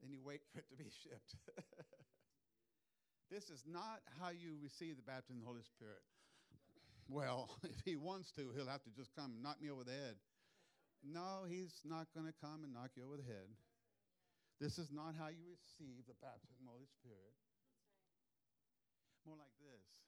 Then 0.00 0.12
you 0.14 0.22
wait 0.22 0.40
for 0.52 0.60
it 0.60 0.70
to 0.70 0.76
be 0.78 0.86
shipped. 1.02 1.34
this 3.30 3.50
is 3.50 3.66
not 3.66 4.06
how 4.22 4.30
you 4.30 4.54
receive 4.62 4.94
the 4.94 5.02
baptism 5.02 5.38
of 5.38 5.42
the 5.42 5.50
Holy 5.50 5.66
Spirit. 5.66 6.02
Well, 7.08 7.50
if 7.66 7.82
he 7.84 7.96
wants 7.96 8.30
to, 8.38 8.54
he'll 8.54 8.70
have 8.70 8.86
to 8.86 8.94
just 8.94 9.10
come 9.18 9.34
and 9.34 9.42
knock 9.42 9.58
me 9.58 9.70
over 9.70 9.82
the 9.82 9.98
head. 9.98 10.14
No, 11.02 11.42
he's 11.46 11.82
not 11.82 12.06
going 12.14 12.26
to 12.26 12.34
come 12.38 12.62
and 12.62 12.70
knock 12.70 12.94
you 12.94 13.02
over 13.02 13.18
the 13.18 13.26
head. 13.26 13.50
This 14.62 14.78
is 14.78 14.94
not 14.94 15.18
how 15.18 15.28
you 15.28 15.42
receive 15.58 16.06
the 16.06 16.18
baptism 16.22 16.62
of 16.62 16.70
the 16.70 16.74
Holy 16.78 16.90
Spirit. 17.02 17.34
More 19.26 19.36
like 19.36 19.52
this 19.58 20.06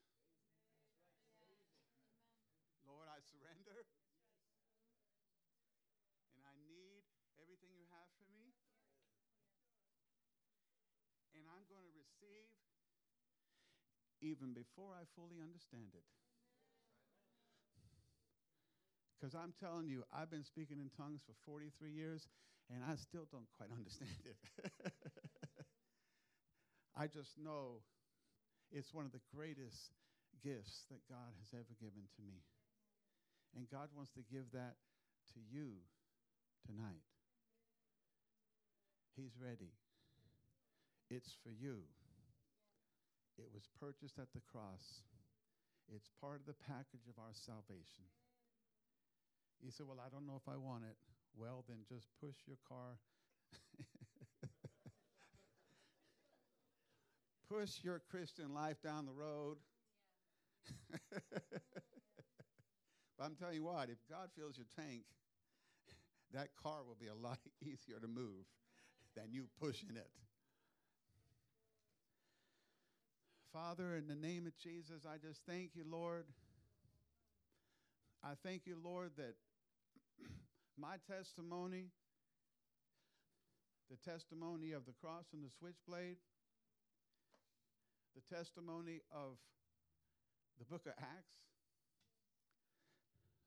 Lord, 2.89 3.05
I 3.13 3.21
surrender. 3.21 3.85
And 6.33 6.41
I 6.49 6.57
need 6.65 7.05
everything 7.37 7.77
you 7.77 7.85
have 7.93 8.09
for 8.17 8.25
me. 8.33 8.57
And 11.37 11.45
I'm 11.53 11.69
going 11.69 11.85
to 11.85 11.93
receive 11.93 12.49
even 14.21 14.53
before 14.55 14.95
I 14.95 15.05
fully 15.15 15.39
understand 15.43 15.95
it. 15.95 16.07
Because 19.19 19.35
I'm 19.35 19.53
telling 19.59 19.89
you, 19.91 20.07
I've 20.15 20.31
been 20.31 20.47
speaking 20.47 20.79
in 20.79 20.91
tongues 20.95 21.23
for 21.27 21.35
43 21.43 21.91
years, 21.91 22.29
and 22.71 22.87
I 22.87 22.95
still 22.95 23.27
don't 23.31 23.51
quite 23.59 23.71
understand 23.77 24.15
it. 24.23 24.39
I 26.95 27.07
just 27.07 27.35
know 27.39 27.83
it's 28.71 28.95
one 28.95 29.07
of 29.07 29.13
the 29.13 29.23
greatest 29.35 29.95
gifts 30.43 30.87
that 30.91 31.03
God 31.11 31.35
has 31.43 31.51
ever 31.55 31.75
given 31.83 32.07
to 32.15 32.23
me. 32.23 32.47
And 33.57 33.67
God 33.71 33.89
wants 33.95 34.13
to 34.15 34.23
give 34.31 34.51
that 34.53 34.79
to 35.35 35.41
you 35.51 35.83
tonight. 36.67 37.03
He's 39.17 39.35
ready. 39.35 39.75
It's 41.11 41.35
for 41.43 41.51
you. 41.51 41.83
It 43.39 43.49
was 43.55 43.69
purchased 43.79 44.19
at 44.19 44.33
the 44.35 44.43
cross. 44.51 45.03
It's 45.95 46.11
part 46.21 46.41
of 46.41 46.47
the 46.47 46.59
package 46.67 47.07
of 47.09 47.19
our 47.19 47.33
salvation. 47.33 48.05
You 49.63 49.71
say, 49.71 49.85
Well, 49.87 50.03
I 50.05 50.09
don't 50.11 50.27
know 50.27 50.37
if 50.37 50.49
I 50.51 50.57
want 50.57 50.85
it. 50.85 50.97
Well, 51.37 51.65
then 51.69 51.79
just 51.89 52.07
push 52.21 52.35
your 52.47 52.59
car. 52.69 52.99
push 57.51 57.83
your 57.83 58.03
Christian 58.11 58.53
life 58.53 58.83
down 58.83 59.07
the 59.07 59.13
road. 59.13 59.59
but 61.11 61.31
I'm 63.21 63.35
telling 63.37 63.55
you 63.55 63.65
what, 63.65 63.89
if 63.89 63.99
God 64.11 64.31
fills 64.37 64.57
your 64.57 64.67
tank, 64.77 65.05
that 66.35 66.49
car 66.63 66.81
will 66.87 66.97
be 67.01 67.07
a 67.07 67.15
lot 67.15 67.39
easier 67.63 67.99
to 68.01 68.09
move 68.09 68.45
than 69.17 69.33
you 69.33 69.47
pushing 69.61 69.97
it. 69.97 70.11
Father, 73.53 73.97
in 73.97 74.07
the 74.07 74.15
name 74.15 74.47
of 74.47 74.53
Jesus, 74.59 75.07
I 75.09 75.17
just 75.17 75.41
thank 75.49 75.71
you, 75.75 75.85
Lord. 75.91 76.27
I 78.23 78.33
thank 78.45 78.67
you, 78.67 78.77
Lord, 78.83 79.13
that 79.17 79.35
my 80.79 80.97
testimony, 81.09 81.87
the 83.91 83.97
testimony 84.11 84.73
of 84.73 84.85
the 84.85 84.93
cross 85.01 85.25
and 85.33 85.43
the 85.43 85.49
switchblade, 85.59 86.17
the 88.15 88.37
testimony 88.37 89.01
of 89.11 89.39
the 90.59 90.67
book 90.67 90.85
of 90.85 90.93
Acts, 90.99 91.41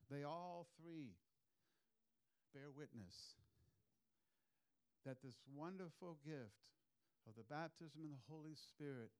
they 0.10 0.24
all 0.24 0.66
three 0.82 1.14
bear 2.56 2.72
witness 2.76 3.38
that 5.06 5.22
this 5.24 5.36
wonderful 5.56 6.18
gift 6.26 6.74
of 7.30 7.36
the 7.38 7.46
baptism 7.54 8.02
in 8.04 8.10
the 8.10 8.26
Holy 8.28 8.56
Spirit 8.56 9.12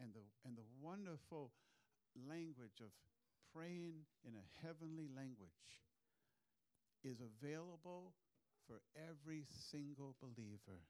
and 0.00 0.12
the, 0.12 0.24
and 0.44 0.56
the 0.56 0.66
wonderful 0.80 1.52
language 2.28 2.80
of 2.80 2.90
praying 3.54 4.06
in 4.26 4.34
a 4.34 4.66
heavenly 4.66 5.08
language 5.14 5.82
is 7.04 7.18
available 7.20 8.14
for 8.66 8.80
every 8.96 9.44
single 9.70 10.16
believer. 10.20 10.82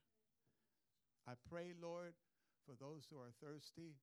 I 1.26 1.32
pray, 1.50 1.72
Lord, 1.80 2.14
for 2.66 2.74
those 2.78 3.04
who 3.10 3.18
are 3.18 3.32
thirsty. 3.42 3.96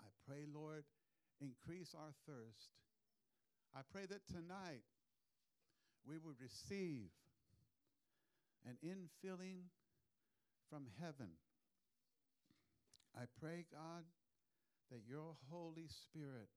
I 0.00 0.08
pray, 0.26 0.44
Lord, 0.52 0.84
increase 1.40 1.94
our 1.94 2.12
thirst. 2.26 2.70
I 3.74 3.80
pray 3.92 4.06
that 4.06 4.26
tonight 4.28 4.84
we 6.06 6.18
would 6.18 6.36
receive 6.40 7.10
an 8.66 8.76
infilling 8.84 9.68
from 10.70 10.86
heaven. 11.00 11.30
I 13.16 13.24
pray, 13.40 13.64
God, 13.72 14.04
that 14.90 15.00
your 15.08 15.36
Holy 15.50 15.88
Spirit 15.88 16.48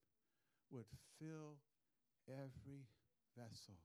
would 0.71 0.85
fill 1.19 1.57
every 2.27 2.87
vessel. 3.37 3.75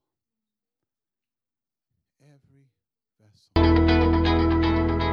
Every 2.21 2.67
vessel. 3.21 5.12